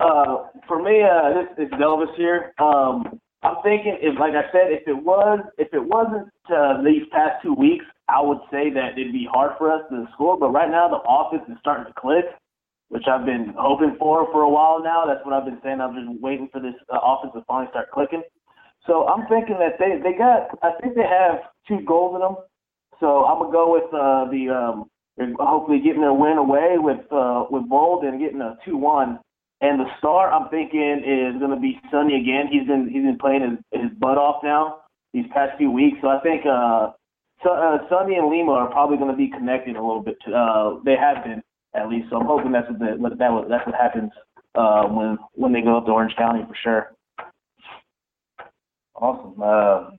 [0.00, 2.54] Uh, for me, uh, this is Elvis here.
[2.58, 7.02] Um, I'm thinking if, like I said, if it was, if it wasn't uh, these
[7.12, 10.38] past two weeks, I would say that it'd be hard for us to score.
[10.38, 12.24] But right now, the offense is starting to click,
[12.88, 15.04] which I've been hoping for for a while now.
[15.06, 15.80] That's what I've been saying.
[15.80, 18.22] I've been waiting for this uh, offense to finally start clicking.
[18.86, 20.48] So I'm thinking that they they got.
[20.62, 22.36] I think they have two goals in them.
[23.00, 24.90] So I'm gonna go with uh, the um,
[25.38, 29.18] hopefully getting their win away with uh, with Bold and getting a two one
[29.60, 32.46] and the star I'm thinking is to be Sonny again.
[32.50, 34.82] He's been he's been playing his, his butt off now
[35.12, 35.98] these past few weeks.
[36.00, 36.92] So I think uh,
[37.42, 40.16] so, uh, Sonny and Lima are probably going to be connected a little bit.
[40.26, 41.42] To, uh, they have been
[41.74, 42.08] at least.
[42.10, 44.10] So I'm hoping that's what the, that what, that's what happens
[44.54, 46.92] uh, when when they go up to Orange County for sure.
[48.94, 49.40] Awesome.
[49.40, 49.90] Uh,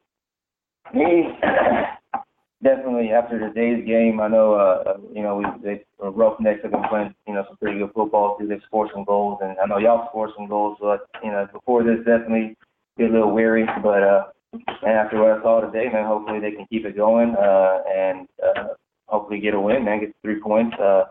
[0.93, 1.29] me,
[2.63, 6.71] definitely after today's game, I know uh, uh you know we they uh, Roughnecks have
[6.71, 8.47] been playing you know some pretty good football too.
[8.47, 10.77] They've scored some goals, and I know y'all scored some goals.
[10.81, 12.57] But you know before this, definitely
[12.97, 13.65] get a little weary.
[13.81, 14.23] But uh,
[14.53, 18.27] and after what I saw today, man, hopefully they can keep it going uh, and
[18.43, 18.73] uh,
[19.07, 20.75] hopefully get a win, man, get three points.
[20.79, 21.05] Uh,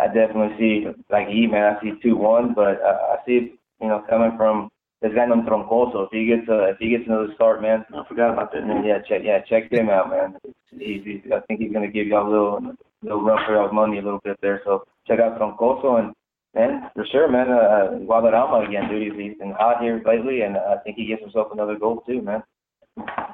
[0.00, 3.52] I definitely see like E, man, I see two one, but uh, I see it,
[3.80, 4.70] you know coming from
[5.02, 6.06] this guy named Troncoso.
[6.06, 8.66] If he gets uh, if he gets another start, man, I forgot about that.
[8.66, 8.84] Man.
[8.84, 10.36] Yeah, check yeah check him out, man.
[10.70, 13.98] He's, he's, I think he's gonna give y'all a little little run for y'all's money
[13.98, 14.62] a little bit there.
[14.64, 16.14] So check out Troncoso and
[16.54, 17.50] man, for sure, man.
[17.50, 19.02] Uh, Guadarrama again, dude.
[19.02, 22.22] He's, he's been hot here lately, and I think he gets himself another goal too,
[22.22, 22.42] man.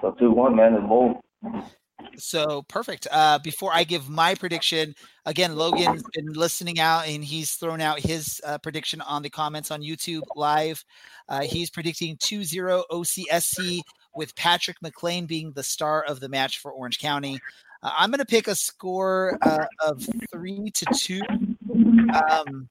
[0.04, 1.16] So two one, man, is bold.
[2.18, 3.08] So perfect.
[3.10, 4.94] Uh, before I give my prediction,
[5.24, 9.70] again, Logan's been listening out and he's thrown out his uh, prediction on the comments
[9.70, 10.84] on YouTube live.
[11.30, 13.80] Uh, he's predicting 2 0 OCSC
[14.14, 17.38] with Patrick McLean being the star of the match for Orange County.
[17.82, 21.22] Uh, I'm going to pick a score uh, of 3 to 2.
[22.30, 22.68] Um,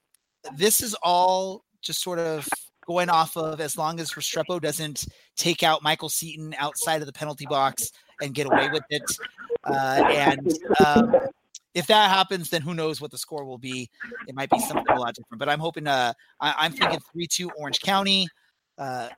[0.55, 2.47] this is all just sort of
[2.85, 7.13] going off of as long as Restrepo doesn't take out Michael Seaton outside of the
[7.13, 9.03] penalty box and get away with it.
[9.63, 10.53] Uh, and
[10.85, 11.15] um,
[11.73, 13.89] if that happens, then who knows what the score will be?
[14.27, 15.39] It might be something a lot different.
[15.39, 15.87] But I'm hoping.
[15.87, 18.27] Uh, I, am thinking three two Orange County.
[18.77, 19.09] Uh,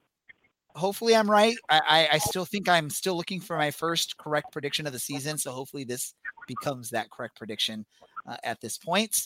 [0.76, 1.56] hopefully, I'm right.
[1.70, 5.00] I, I, I still think I'm still looking for my first correct prediction of the
[5.00, 5.38] season.
[5.38, 6.14] So hopefully, this
[6.48, 7.86] becomes that correct prediction
[8.28, 9.26] uh, at this point.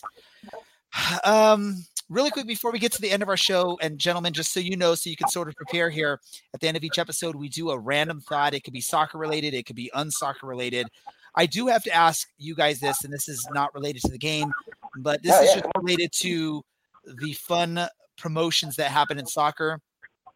[1.22, 4.52] Um, really quick before we get to the end of our show, and gentlemen, just
[4.52, 6.20] so you know, so you can sort of prepare here
[6.52, 8.52] at the end of each episode, we do a random thought.
[8.52, 10.88] It could be soccer related, it could be unsoccer related.
[11.36, 14.18] I do have to ask you guys this, and this is not related to the
[14.18, 14.52] game,
[14.98, 16.62] but this is just related to
[17.06, 17.86] the fun
[18.18, 19.80] promotions that happen in soccer.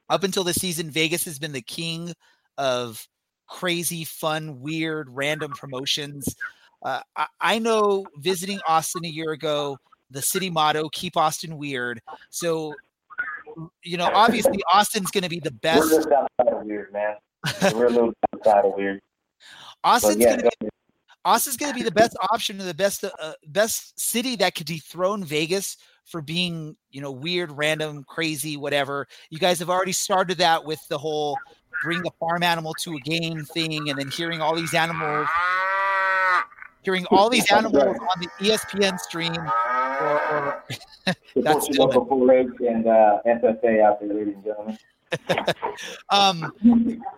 [0.09, 2.13] up until the season, Vegas has been the king
[2.59, 3.07] of
[3.49, 6.35] crazy, fun, weird, random promotions.
[6.83, 9.79] Uh, I, I know visiting Austin a year ago,
[10.11, 12.01] the city motto "Keep Austin Weird."
[12.31, 12.75] So,
[13.83, 15.91] you know, obviously Austin's going to be the We're best.
[15.91, 17.17] just outside of weird, man.
[17.75, 19.01] We're a little outside of weird.
[19.83, 20.69] Austin's yeah, going to be
[21.25, 24.67] Austin's going to be the best option and the best uh, best city that could
[24.67, 29.07] dethrone Vegas for being, you know, weird, random, crazy, whatever.
[29.31, 31.39] You guys have already started that with the whole
[31.83, 35.29] bring the farm animal to a game thing, and then hearing all these animals,
[36.85, 39.37] hearing all these animals on the ESPN stream.
[39.37, 40.65] Or, or
[41.37, 44.79] that's Support your local 4-H and uh, FFA out there, ladies and gentlemen.
[46.11, 46.53] um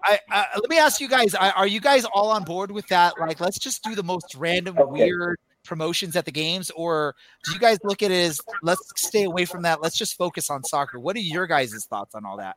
[0.04, 2.86] I, I let me ask you guys are, are you guys all on board with
[2.88, 3.14] that?
[3.18, 7.14] Like let's just do the most random weird promotions at the games or
[7.44, 10.50] do you guys look at it as let's stay away from that let's just focus
[10.50, 11.00] on soccer?
[11.00, 12.56] What are your guys' thoughts on all that?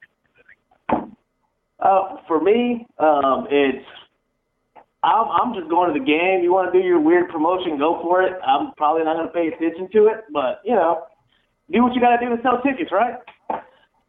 [1.80, 3.86] Uh, for me, um, it's
[5.04, 6.44] I'm, I'm just going to the game.
[6.44, 8.34] You want to do your weird promotion, go for it.
[8.46, 11.06] I'm probably not going to pay attention to it, but you know,
[11.72, 13.16] do what you got to do to sell tickets, right?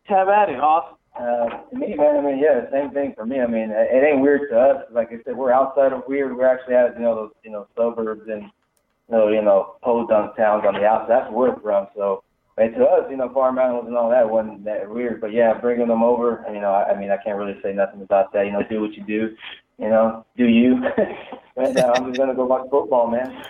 [0.04, 0.96] Have at it, Austin.
[1.14, 3.40] Uh, me, man, I mean, yeah, same thing for me.
[3.40, 4.84] I mean, it ain't weird to us.
[4.92, 6.34] Like I said, we're outside of weird.
[6.34, 9.76] We're actually out, of you know, those, you know, suburbs and, you know, you know,
[9.82, 11.10] podunk towns on the outside.
[11.10, 11.88] That's where we're from.
[11.94, 12.22] So,
[12.56, 15.20] and to us, you know, farm animals and all that wasn't that weird.
[15.20, 18.02] But yeah, bringing them over, you know, I, I mean, I can't really say nothing
[18.02, 18.46] about that.
[18.46, 19.36] You know, do what you do.
[19.80, 20.74] You know, do you.
[21.56, 23.42] and uh, I'm just gonna go watch football, man.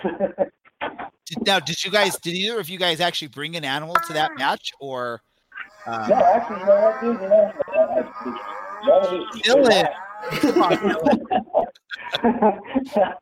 [1.45, 4.31] Now did you guys did either of you guys actually bring an animal to that
[4.37, 5.21] match or
[5.85, 7.21] um, no, actually, you know what, dude?
[7.21, 8.03] You know, I, I,
[9.43, 9.87] Dylan.
[10.41, 10.77] Come on,
[12.85, 13.13] Dylan.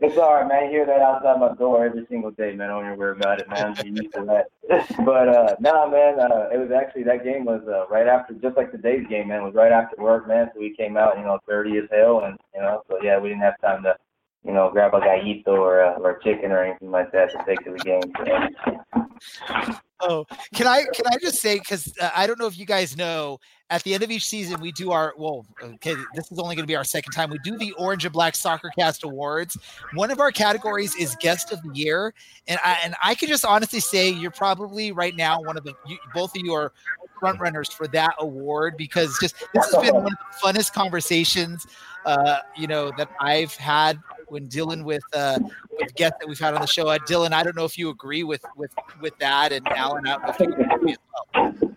[0.00, 0.64] It's all right, man.
[0.64, 2.70] I hear that outside my door every single day, man.
[2.70, 3.74] I don't even worry about it, man.
[3.76, 4.46] I'm used to that.
[5.04, 6.20] But uh no, man.
[6.20, 9.42] Uh, it was actually that game was uh, right after, just like today's game, man.
[9.42, 10.50] Was right after work, man.
[10.54, 13.28] So we came out, you know, dirty as hell, and you know, so yeah, we
[13.30, 13.96] didn't have time to,
[14.44, 17.64] you know, grab a gallito or uh, or chicken or anything like that to take
[17.64, 18.00] to the game.
[18.24, 20.24] So, Oh,
[20.54, 23.40] can I can I just say because uh, I don't know if you guys know,
[23.68, 26.62] at the end of each season we do our well, okay, this is only going
[26.62, 27.30] to be our second time.
[27.30, 29.58] We do the Orange and Black Soccer Cast Awards.
[29.94, 32.14] One of our categories is Guest of the Year,
[32.46, 35.74] and I and I can just honestly say you're probably right now one of the
[35.84, 36.72] you, both of you are
[37.18, 41.66] front runners for that award because just this has been one of the funnest conversations,
[42.06, 43.98] uh, you know, that I've had
[44.30, 45.38] when dealing with uh,
[45.78, 46.88] with guests that we've had on the show.
[46.88, 50.16] Uh, Dylan, I don't know if you agree with with with that, and Alan, I
[50.16, 50.98] don't know if you agree as
[51.34, 51.74] well.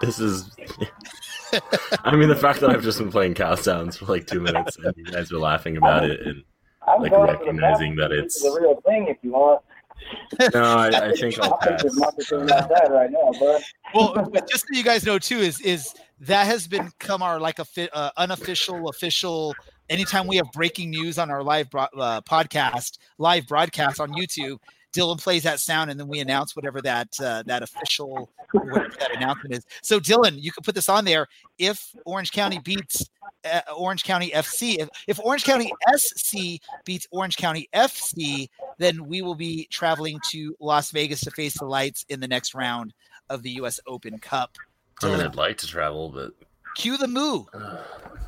[0.00, 0.50] This is.
[2.04, 4.78] I mean, the fact that I've just been playing cow sounds for like two minutes
[4.82, 6.42] and you guys are laughing about it and
[6.88, 8.42] I'm like going for the recognizing that It's it's.
[8.42, 9.60] the real thing if you want.
[10.54, 11.82] No, I, I think I'll I think pass.
[11.82, 13.62] there's nothing about that right now, bud.
[13.94, 17.58] Well, but just so you guys know too, is is that has become our like
[17.60, 19.54] a fi- uh, unofficial, official.
[19.88, 24.58] Anytime we have breaking news on our live bro- uh, podcast, live broadcast on YouTube,
[24.92, 29.16] Dylan plays that sound, and then we announce whatever that uh, that official whatever that
[29.16, 29.64] announcement is.
[29.82, 31.26] So, Dylan, you can put this on there.
[31.58, 33.08] If Orange County beats
[33.50, 39.22] uh, Orange County FC, if, if Orange County SC beats Orange County FC, then we
[39.22, 42.92] will be traveling to Las Vegas to face the lights in the next round
[43.30, 43.80] of the U.S.
[43.86, 44.56] Open Cup.
[45.02, 46.34] I mean, Dylan, I'd like to travel, but
[46.76, 47.44] cue the moo.
[47.52, 47.82] Uh,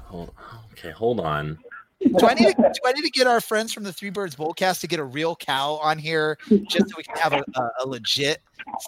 [0.05, 0.35] hold,
[0.73, 1.59] okay, hold on.
[2.01, 4.37] Do I need to, do I need to get our friends from the Three Birds
[4.37, 6.37] Boldcast to get a real cow on here
[6.69, 8.43] just so we can have a, a, a legit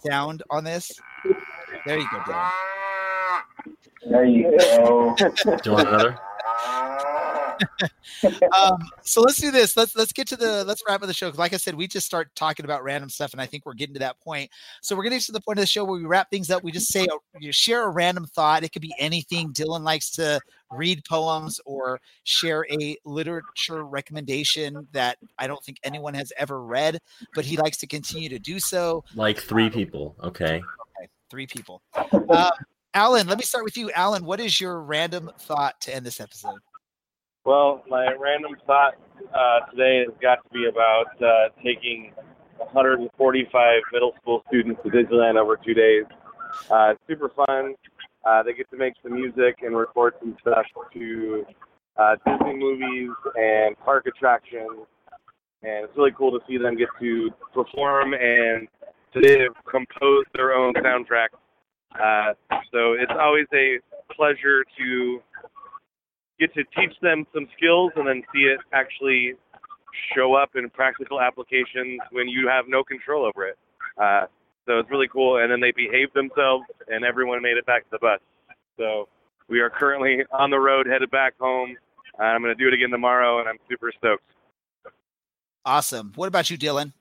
[0.07, 0.92] sound on this?
[1.86, 2.50] There you go, Dylan.
[4.11, 5.14] There you go.
[5.16, 6.18] Do you want another?
[8.57, 9.76] um, so let's do this.
[9.76, 11.30] Let's let's get to the let's wrap up the show.
[11.34, 13.94] Like I said, we just start talking about random stuff, and I think we're getting
[13.94, 14.50] to that point.
[14.82, 16.62] So we're getting to the point of the show where we wrap things up.
[16.62, 18.64] We just say a, you share a random thought.
[18.64, 19.52] It could be anything.
[19.52, 20.40] Dylan likes to
[20.70, 26.98] read poems or share a literature recommendation that I don't think anyone has ever read,
[27.34, 29.04] but he likes to continue to do so.
[29.14, 30.16] Like three people.
[30.22, 30.62] Okay.
[30.98, 31.82] Okay, three people.
[32.12, 32.50] Um,
[32.94, 33.90] Alan, let me start with you.
[33.92, 36.59] Alan, what is your random thought to end this episode?
[37.47, 38.94] Well, my random thought
[39.32, 42.11] uh, today has got to be about uh, taking
[42.59, 46.07] 145 middle school students to Disneyland over two days.
[46.68, 47.74] Uh, super fun.
[48.24, 51.47] Uh, they get to make some music and record some stuff to
[51.97, 54.84] uh, Disney movies and park attractions.
[55.62, 58.66] And it's really cool to see them get to perform and
[59.14, 61.28] today they've composed their own soundtrack.
[61.94, 62.34] Uh,
[62.72, 63.78] so it's always a
[64.12, 65.22] pleasure to
[66.39, 69.34] get to teach them some skills and then see it actually
[70.14, 73.59] show up in practical applications when you have no control over it.
[74.01, 74.26] Uh,
[74.66, 75.39] so it's really cool.
[75.39, 78.20] And then they behaved themselves, and everyone made it back to the bus.
[78.76, 79.09] So
[79.49, 81.76] we are currently on the road, headed back home.
[82.18, 84.24] I'm going to do it again tomorrow, and I'm super stoked.
[85.64, 86.12] Awesome.
[86.16, 86.93] What about you, Dylan?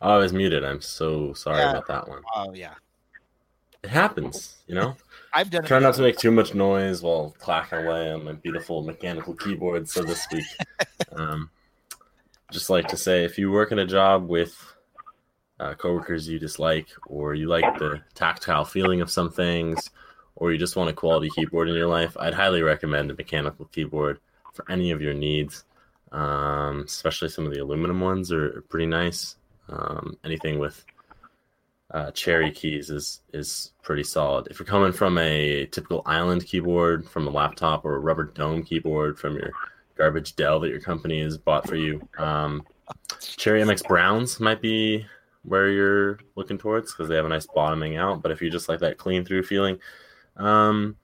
[0.00, 0.64] Oh, I was muted.
[0.64, 1.70] I'm so sorry Yeah.
[1.70, 2.22] about that one.
[2.34, 2.74] Oh yeah,
[3.82, 4.96] It happens, you know.
[5.32, 5.68] I've done it.
[5.68, 9.88] Try not to make too much noise while clacking away on my beautiful mechanical keyboard,
[9.88, 10.44] so to speak.
[11.12, 11.50] um,
[12.50, 14.56] just like to say, if you work in a job with
[15.60, 19.90] uh, coworkers you dislike, or you like the tactile feeling of some things,
[20.36, 23.66] or you just want a quality keyboard in your life, I'd highly recommend a mechanical
[23.66, 24.20] keyboard
[24.54, 25.64] for any of your needs.
[26.10, 29.36] Um, especially some of the aluminum ones are pretty nice.
[29.68, 30.84] Um, anything with
[31.90, 34.46] uh, cherry keys is is pretty solid.
[34.48, 38.62] If you're coming from a typical island keyboard from a laptop or a rubber dome
[38.62, 39.50] keyboard from your
[39.96, 42.66] garbage Dell that your company has bought for you, um,
[43.20, 45.06] Cherry MX Browns might be
[45.44, 48.20] where you're looking towards because they have a nice bottoming out.
[48.22, 49.78] But if you just like that clean through feeling,
[50.36, 50.96] um,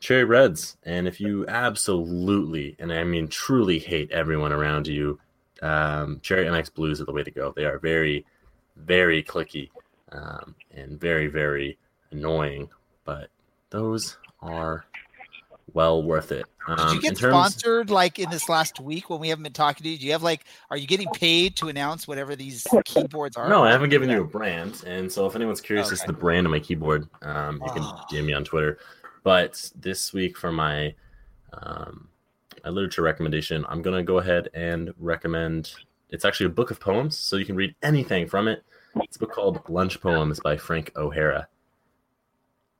[0.00, 0.76] Cherry Reds.
[0.82, 5.20] And if you absolutely, and I mean truly hate everyone around you,
[5.62, 7.52] um, Cherry MX Blues are the way to go.
[7.54, 8.26] They are very,
[8.76, 9.70] very clicky
[10.14, 11.76] um, and very, very
[12.10, 12.68] annoying,
[13.04, 13.28] but
[13.70, 14.86] those are
[15.72, 16.46] well worth it.
[16.68, 19.52] Um, Did you get terms- sponsored like in this last week when we haven't been
[19.52, 19.98] talking to you?
[19.98, 23.48] Do you have like, are you getting paid to announce whatever these keyboards are?
[23.48, 26.12] No, I haven't given you a brand, and so if anyone's curious as to the
[26.12, 28.00] brand of my keyboard, um, you can Oh.
[28.10, 28.78] DM me on Twitter.
[29.24, 30.94] But this week for my
[31.54, 32.08] um,
[32.64, 35.72] my literature recommendation, I'm gonna go ahead and recommend.
[36.10, 38.64] It's actually a book of poems, so you can read anything from it.
[38.96, 41.48] It's a book called Lunch Poems by Frank O'Hara.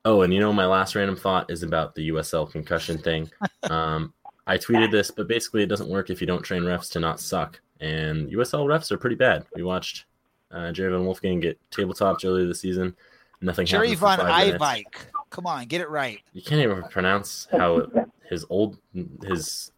[0.05, 3.29] Oh, and you know my last random thought is about the USL concussion thing.
[3.63, 4.13] Um,
[4.45, 7.19] I tweeted this, but basically it doesn't work if you don't train refs to not
[7.19, 7.59] suck.
[7.79, 9.43] And USL refs are pretty bad.
[9.55, 10.05] We watched
[10.51, 12.95] uh, Jerry Van Wolfgang get tabletopped earlier this season.
[13.41, 14.19] Nothing Jerry Von.
[14.19, 15.07] Ivike.
[15.31, 16.19] Come on, get it right.
[16.33, 17.87] You can't even pronounce how
[18.29, 18.77] his old
[19.23, 19.71] his.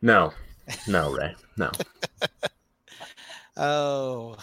[0.00, 0.32] No,
[0.88, 1.70] no, Ray, no.
[3.56, 4.36] Oh,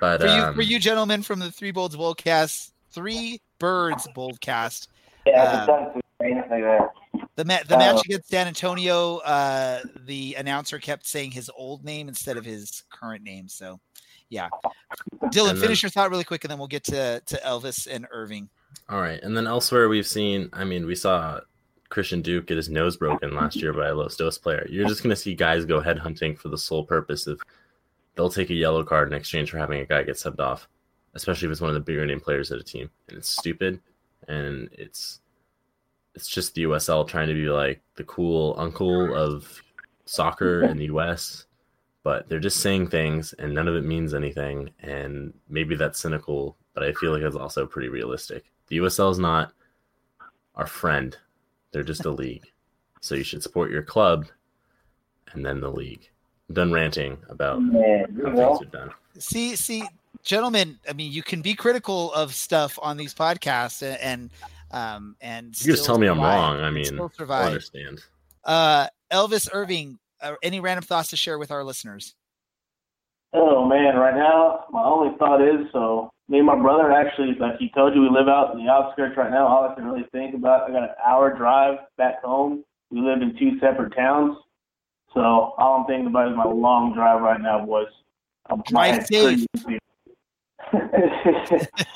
[0.00, 4.88] But for you, um, for you gentlemen from the Three Bolds Boldcast, Three Birds Boldcast,
[5.26, 6.90] Yeah, Um, I've done some anything there.
[7.36, 11.84] the ma- the Uh, match against San Antonio, uh, the announcer kept saying his old
[11.84, 13.48] name instead of his current name.
[13.48, 13.80] So,
[14.28, 14.48] yeah.
[15.24, 18.06] Dylan, And finish your thought really quick, and then we'll get to to Elvis and
[18.10, 18.48] Irving.
[18.88, 20.48] All right, and then elsewhere we've seen.
[20.52, 21.40] I mean, we saw
[21.88, 24.66] Christian Duke get his nose broken last year by a Los Dos player.
[24.68, 27.40] You're just going to see guys go headhunting for the sole purpose of
[28.14, 30.68] they'll take a yellow card in exchange for having a guy get subbed off,
[31.14, 32.90] especially if it's one of the bigger name players at a team.
[33.08, 33.80] And it's stupid,
[34.28, 35.20] and it's
[36.14, 39.62] it's just the USL trying to be like the cool uncle of
[40.04, 41.46] soccer in the US.
[42.04, 44.70] But they're just saying things, and none of it means anything.
[44.80, 48.44] And maybe that's cynical, but I feel like it's also pretty realistic.
[48.66, 49.52] The USL is not
[50.56, 51.16] our friend;
[51.70, 52.46] they're just a league.
[53.00, 54.26] So you should support your club,
[55.32, 56.11] and then the league.
[56.52, 58.90] I'm done ranting about Man, you how know, things are done.
[59.18, 59.84] See, see,
[60.22, 60.78] gentlemen.
[60.86, 64.30] I mean, you can be critical of stuff on these podcasts, and and
[64.70, 66.60] um and You can just still tell me I'm wrong.
[66.60, 68.04] I mean, still I understand.
[68.44, 69.98] Uh, Elvis Irving.
[70.20, 72.14] Uh, any random thoughts to share with our listeners?
[73.32, 77.56] Oh man, right now my only thought is so me and my brother actually, like
[77.58, 79.46] he told you, we live out in the outskirts right now.
[79.46, 82.62] All I can really think about, I got an hour drive back home.
[82.90, 84.36] We live in two separate towns,
[85.14, 85.20] so
[85.58, 87.86] all I'm thinking about is my long drive right now, boys.
[88.66, 89.46] Drive safe.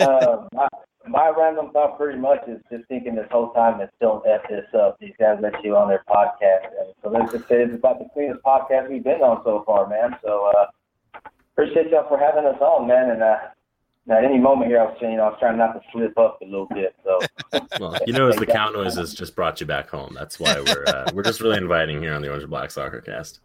[0.00, 0.68] uh, my,
[1.08, 4.66] my random thought pretty much is just thinking this whole time is don't F this
[4.74, 4.98] up.
[5.00, 6.66] These guys let you on their podcast.
[6.80, 9.88] And so let's just say it's about the cleanest podcast we've been on so far,
[9.88, 10.16] man.
[10.22, 10.66] So uh,
[11.52, 13.10] appreciate y'all for having us on, man.
[13.10, 13.36] And uh,
[14.08, 16.16] at any moment here, I was saying, you know, I was trying not to slip
[16.16, 16.94] up a little bit.
[17.04, 17.18] So
[17.80, 20.14] Well, you know, as the cow noises just brought you back home.
[20.14, 23.00] That's why we're uh, we're just really inviting here on the Orange and Black Soccer
[23.00, 23.40] Cast.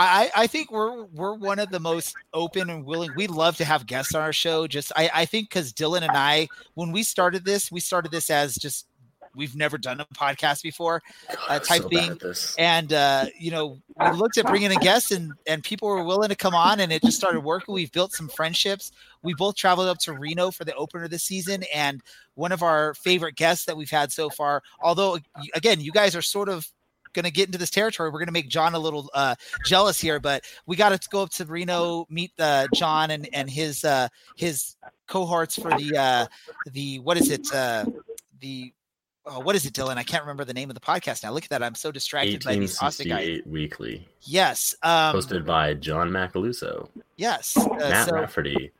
[0.00, 3.10] I, I think we're we're one of the most open and willing.
[3.16, 4.66] We love to have guests on our show.
[4.66, 8.30] Just I, I think because Dylan and I, when we started this, we started this
[8.30, 8.86] as just
[9.34, 11.02] we've never done a podcast before
[11.48, 12.18] uh, type so thing.
[12.58, 16.28] And uh, you know, we looked at bringing a guest, and and people were willing
[16.28, 17.74] to come on, and it just started working.
[17.74, 18.92] We've built some friendships.
[19.22, 22.02] We both traveled up to Reno for the opener this season, and
[22.34, 24.62] one of our favorite guests that we've had so far.
[24.80, 25.18] Although,
[25.54, 26.68] again, you guys are sort of
[27.12, 28.10] going to get into this territory.
[28.10, 31.22] We're going to make John a little uh, jealous here, but we got to go
[31.22, 34.76] up to Reno, meet uh, John and and his uh, his
[35.06, 36.26] cohorts for the uh,
[36.72, 37.84] the what is it uh,
[38.40, 38.72] the
[39.28, 39.96] oh, what is it, Dylan?
[39.96, 41.32] I can't remember the name of the podcast now.
[41.32, 41.62] Look at that.
[41.62, 43.28] I'm so distracted by these Austin guys.
[43.28, 44.74] 1868 Weekly, Yes.
[44.82, 47.56] Um, hosted by John Macaluso, yes.
[47.56, 48.72] Uh, Matt so, Rafferty,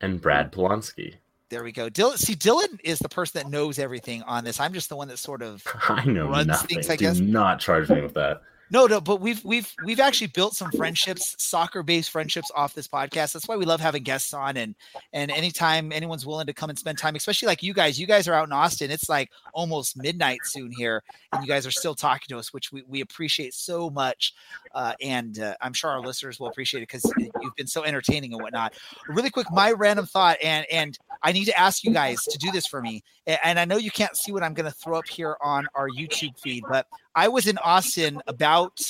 [0.00, 1.14] and Brad Polonsky.
[1.48, 1.90] There we go.
[1.90, 4.60] Dylan, see, Dylan is the person that knows everything on this.
[4.60, 6.76] I'm just the one that sort of I know runs nothing.
[6.76, 6.88] things.
[6.90, 7.18] I Do guess.
[7.18, 8.42] not charge me with that.
[8.72, 13.32] No, no, but we've we've we've actually built some friendships, soccer-based friendships off this podcast.
[13.32, 14.76] That's why we love having guests on and
[15.12, 17.98] and anytime anyone's willing to come and spend time, especially like you guys.
[17.98, 18.92] You guys are out in Austin.
[18.92, 21.02] It's like almost midnight soon here,
[21.32, 24.34] and you guys are still talking to us, which we, we appreciate so much.
[24.72, 27.04] Uh, and uh, I'm sure our listeners will appreciate it because
[27.42, 28.74] you've been so entertaining and whatnot.
[29.08, 32.52] Really quick, my random thought, and and I need to ask you guys to do
[32.52, 33.02] this for me.
[33.26, 35.66] A- And I know you can't see what I'm going to throw up here on
[35.74, 38.80] our YouTube feed, but I was in Austin about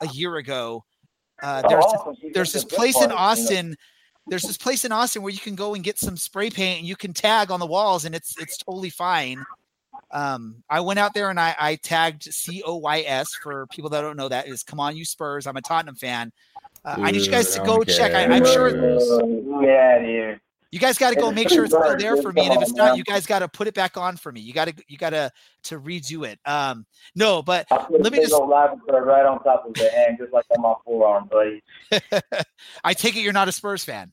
[0.00, 0.84] a year ago.
[1.42, 2.16] Uh, Oh, there's awesome.
[2.22, 3.22] You there's this the good place in part, you know.
[3.22, 3.76] Austin.
[4.26, 6.88] There's this place in Austin where you can go and get some spray paint and
[6.88, 9.44] you can tag on the walls and it's it's totally fine.
[10.12, 13.90] Um, I went out there and I, I tagged C O Y S for people
[13.90, 15.46] that don't know that is come on you Spurs.
[15.46, 16.32] I'm a Tottenham fan.
[16.84, 17.94] Uh, I need you guys to go okay.
[17.94, 18.14] check.
[18.14, 18.68] I, I'm sure
[19.62, 20.40] Yeah, out of here.
[20.74, 22.72] You guys got to go make sure it's still there for me, and if it's
[22.72, 24.40] not, you guys got to put it back on for me.
[24.40, 25.30] You got to you got to
[25.64, 26.40] to redo it.
[26.44, 28.32] Um, no, but let me big just.
[28.32, 31.62] old live bird right on top of the hand, just like on my forearm, buddy.
[32.84, 34.10] I take it you're not a Spurs fan.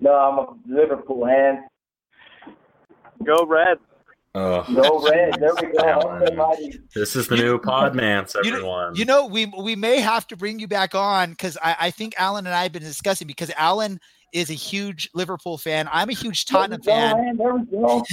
[0.00, 1.58] No, I'm a Liverpool hand.
[3.24, 3.78] Go Red.
[4.34, 5.34] Oh, No red.
[5.40, 6.56] There we go.
[6.94, 8.94] This is the new Podmance, You know- everyone.
[8.96, 12.14] You know, we we may have to bring you back on because I, I think
[12.18, 13.98] Alan and I have been discussing because Alan
[14.32, 15.88] is a huge Liverpool fan.
[15.92, 17.36] I'm a huge Tottenham There we go, fan.
[17.36, 18.04] There we go.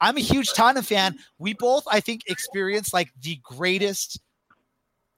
[0.00, 1.16] I'm a huge Tottenham fan.
[1.38, 4.20] We both, I think, experienced like the greatest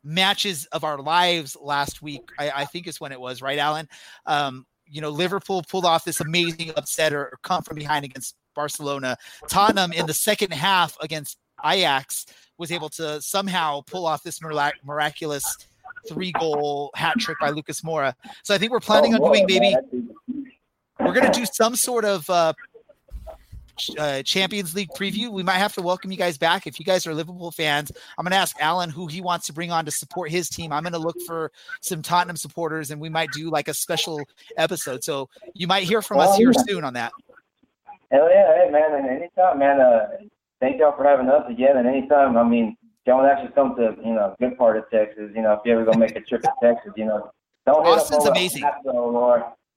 [0.04, 2.22] matches of our lives last week.
[2.38, 3.88] I, I think is when it was, right, Alan?
[4.26, 8.36] Um, you know, Liverpool pulled off this amazing upset or, or come from behind against
[8.54, 9.16] Barcelona.
[9.48, 12.26] Tottenham in the second half against Ajax
[12.56, 15.68] was able to somehow pull off this mirac- miraculous
[16.08, 18.14] three goal hat trick by Lucas Moura.
[18.44, 19.76] So I think we're planning Oh, on doing maybe
[21.00, 22.52] we're gonna do some sort of uh,
[23.98, 25.30] uh, Champions League preview.
[25.30, 27.92] We might have to welcome you guys back if you guys are Liverpool fans.
[28.16, 30.72] I'm gonna ask Alan who he wants to bring on to support his team.
[30.72, 34.20] I'm gonna look for some Tottenham supporters, and we might do like a special
[34.56, 35.04] episode.
[35.04, 37.12] So you might hear from us here soon on that.
[38.10, 39.80] Hell yeah, hey man, and anytime, man.
[39.80, 40.08] Uh,
[40.60, 41.76] thank y'all for having us again.
[41.76, 42.76] And anytime, I mean,
[43.06, 45.30] y'all actually come to you know good part of Texas.
[45.34, 47.30] You know, if you ever gonna make a trip to Texas, you know,
[47.66, 48.64] don't Austin's amazing.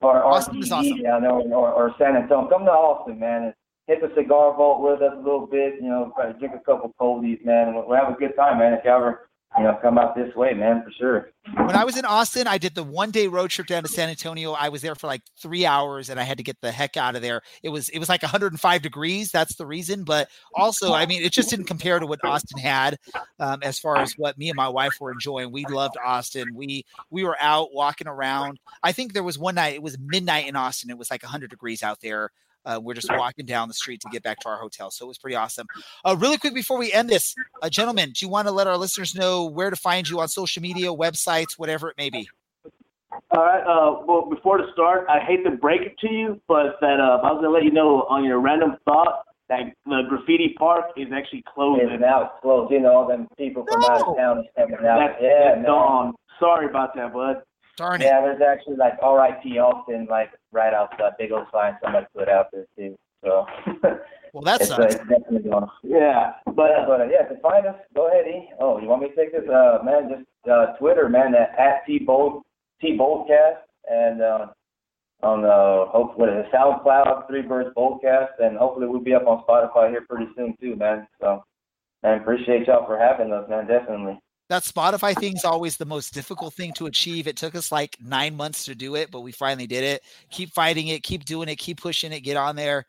[0.01, 1.01] Or or Austin is awesome.
[1.01, 2.49] down there or, or San Antonio.
[2.49, 3.43] Come to Austin, man.
[3.43, 3.53] And
[3.87, 5.75] hit the cigar vault with us a little bit.
[5.81, 8.73] You know, drink a couple coldies, man, and we'll, we'll have a good time, man.
[8.73, 11.31] If y'all ever you know come out this way, man, for sure.
[11.55, 14.09] When I was in Austin, I did the one day road trip down to San
[14.09, 14.53] Antonio.
[14.53, 17.15] I was there for like three hours and I had to get the heck out
[17.15, 17.41] of there.
[17.63, 19.31] It was it was like 105 degrees.
[19.31, 20.03] That's the reason.
[20.03, 22.97] But also, I mean, it just didn't compare to what Austin had
[23.39, 25.51] um, as far as what me and my wife were enjoying.
[25.51, 26.47] We loved Austin.
[26.55, 28.59] We we were out walking around.
[28.83, 30.89] I think there was one night, it was midnight in Austin.
[30.89, 32.31] It was like 100 degrees out there.
[32.65, 34.91] Uh, we're just walking down the street to get back to our hotel.
[34.91, 35.67] So it was pretty awesome.
[36.05, 38.77] Uh, really quick before we end this, uh, gentlemen, do you want to let our
[38.77, 42.29] listeners know where to find you on social media, websites, whatever it may be?
[43.31, 43.61] All right.
[43.61, 47.19] Uh, well, before the start, I hate to break it to you, but that uh,
[47.23, 51.07] I was gonna let you know on your random thought that the graffiti park is
[51.13, 51.89] actually closing.
[51.89, 52.71] And now it's closed.
[52.71, 54.99] You know, all them people from out of town is coming out.
[54.99, 55.65] That's, yeah, that's man.
[55.65, 56.13] gone.
[56.39, 57.41] Sorry about that, bud.
[57.77, 58.05] Darn it.
[58.05, 59.57] Yeah, there's actually like R.I.P.
[59.59, 62.97] Austin, like right outside, big old sign somebody put out there too.
[63.23, 63.45] So
[64.33, 65.69] Well, that's it's, uh, it's definitely gone.
[65.83, 68.49] Yeah, But but uh, but uh, yeah, to find us, go ahead, E.
[68.59, 69.47] Oh, you want me to take this?
[69.49, 72.43] Uh, man, just uh, Twitter, man, at, at T Bold
[72.79, 73.59] T Boldcast,
[73.89, 74.47] and uh,
[75.21, 79.27] on uh, hope what is it, SoundCloud, Three Birds Boldcast, and hopefully we'll be up
[79.27, 81.07] on Spotify here pretty soon too, man.
[81.19, 81.43] So,
[82.01, 83.67] man, appreciate y'all for having us, man.
[83.67, 84.19] Definitely.
[84.51, 87.25] That Spotify thing's always the most difficult thing to achieve.
[87.25, 90.01] It took us like nine months to do it, but we finally did it.
[90.29, 92.85] Keep fighting it, keep doing it, keep pushing it, get on there.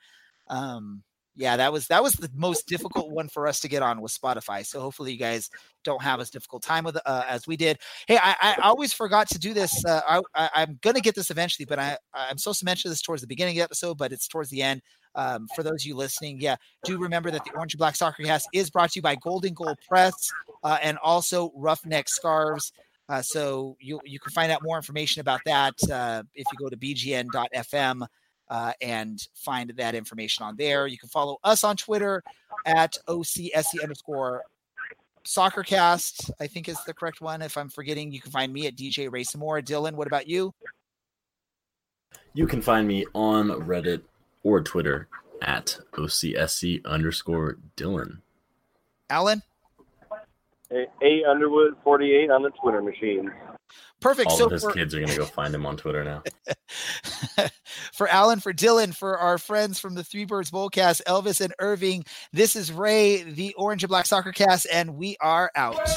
[0.49, 1.05] Um,
[1.37, 4.19] yeah, that was that was the most difficult one for us to get on was
[4.19, 4.67] Spotify.
[4.67, 5.51] So hopefully you guys
[5.85, 7.79] don't have as difficult time with uh, as we did.
[8.09, 9.85] Hey, I, I always forgot to do this.
[9.85, 13.03] Uh, I, I, I'm gonna get this eventually, but I I'm supposed to mention this
[13.03, 14.83] towards the beginning of the episode, but it's towards the end.
[15.15, 18.23] Um, for those of you listening, yeah, do remember that the Orange and Black Soccer
[18.23, 20.15] Cast is brought to you by Golden Goal Press
[20.63, 22.73] uh, and also Roughneck Scarves.
[23.09, 26.69] Uh, so you you can find out more information about that uh, if you go
[26.71, 28.07] to bgn.fm
[28.49, 30.87] uh, and find that information on there.
[30.87, 32.23] You can follow us on Twitter
[32.65, 34.43] at OCSC underscore
[35.25, 37.43] soccercast, I think is the correct one.
[37.43, 39.63] If I'm forgetting, you can find me at DJ Ray Samora.
[39.65, 40.53] Dylan, what about you?
[42.35, 44.03] You can find me on Reddit
[44.43, 45.09] or Twitter
[45.41, 48.19] at OCSC underscore Dylan.
[49.11, 49.43] Alan?
[50.71, 53.31] A, A Underwood 48 on the Twitter machine.
[54.01, 54.31] Perfect.
[54.31, 56.23] All so of his for, kids are gonna go find him on Twitter now.
[57.93, 62.05] for Alan, for Dylan, for our friends from the Three Birds Boldcast, Elvis and Irving,
[62.33, 65.89] this is Ray, the Orange and Black Soccer Cast, and we are out.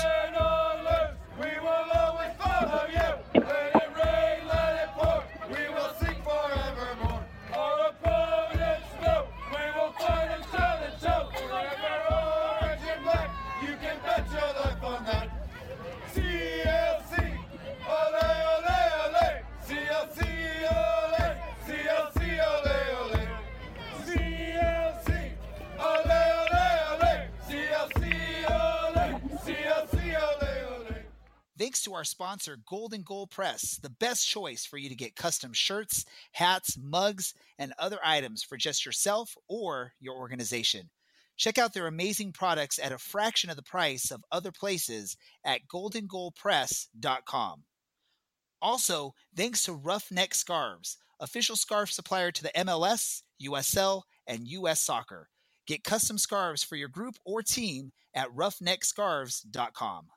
[31.76, 35.52] Thanks to our sponsor, Golden Goal Press, the best choice for you to get custom
[35.52, 40.89] shirts, hats, mugs, and other items for just yourself or your organization.
[41.35, 45.68] Check out their amazing products at a fraction of the price of other places at
[45.68, 47.64] goldengoalpress.com.
[48.61, 55.27] Also, thanks to Roughneck Scarves, official scarf supplier to the MLS, USL, and US Soccer.
[55.68, 60.07] Get custom scarves for your group or team at roughneckscarves.com.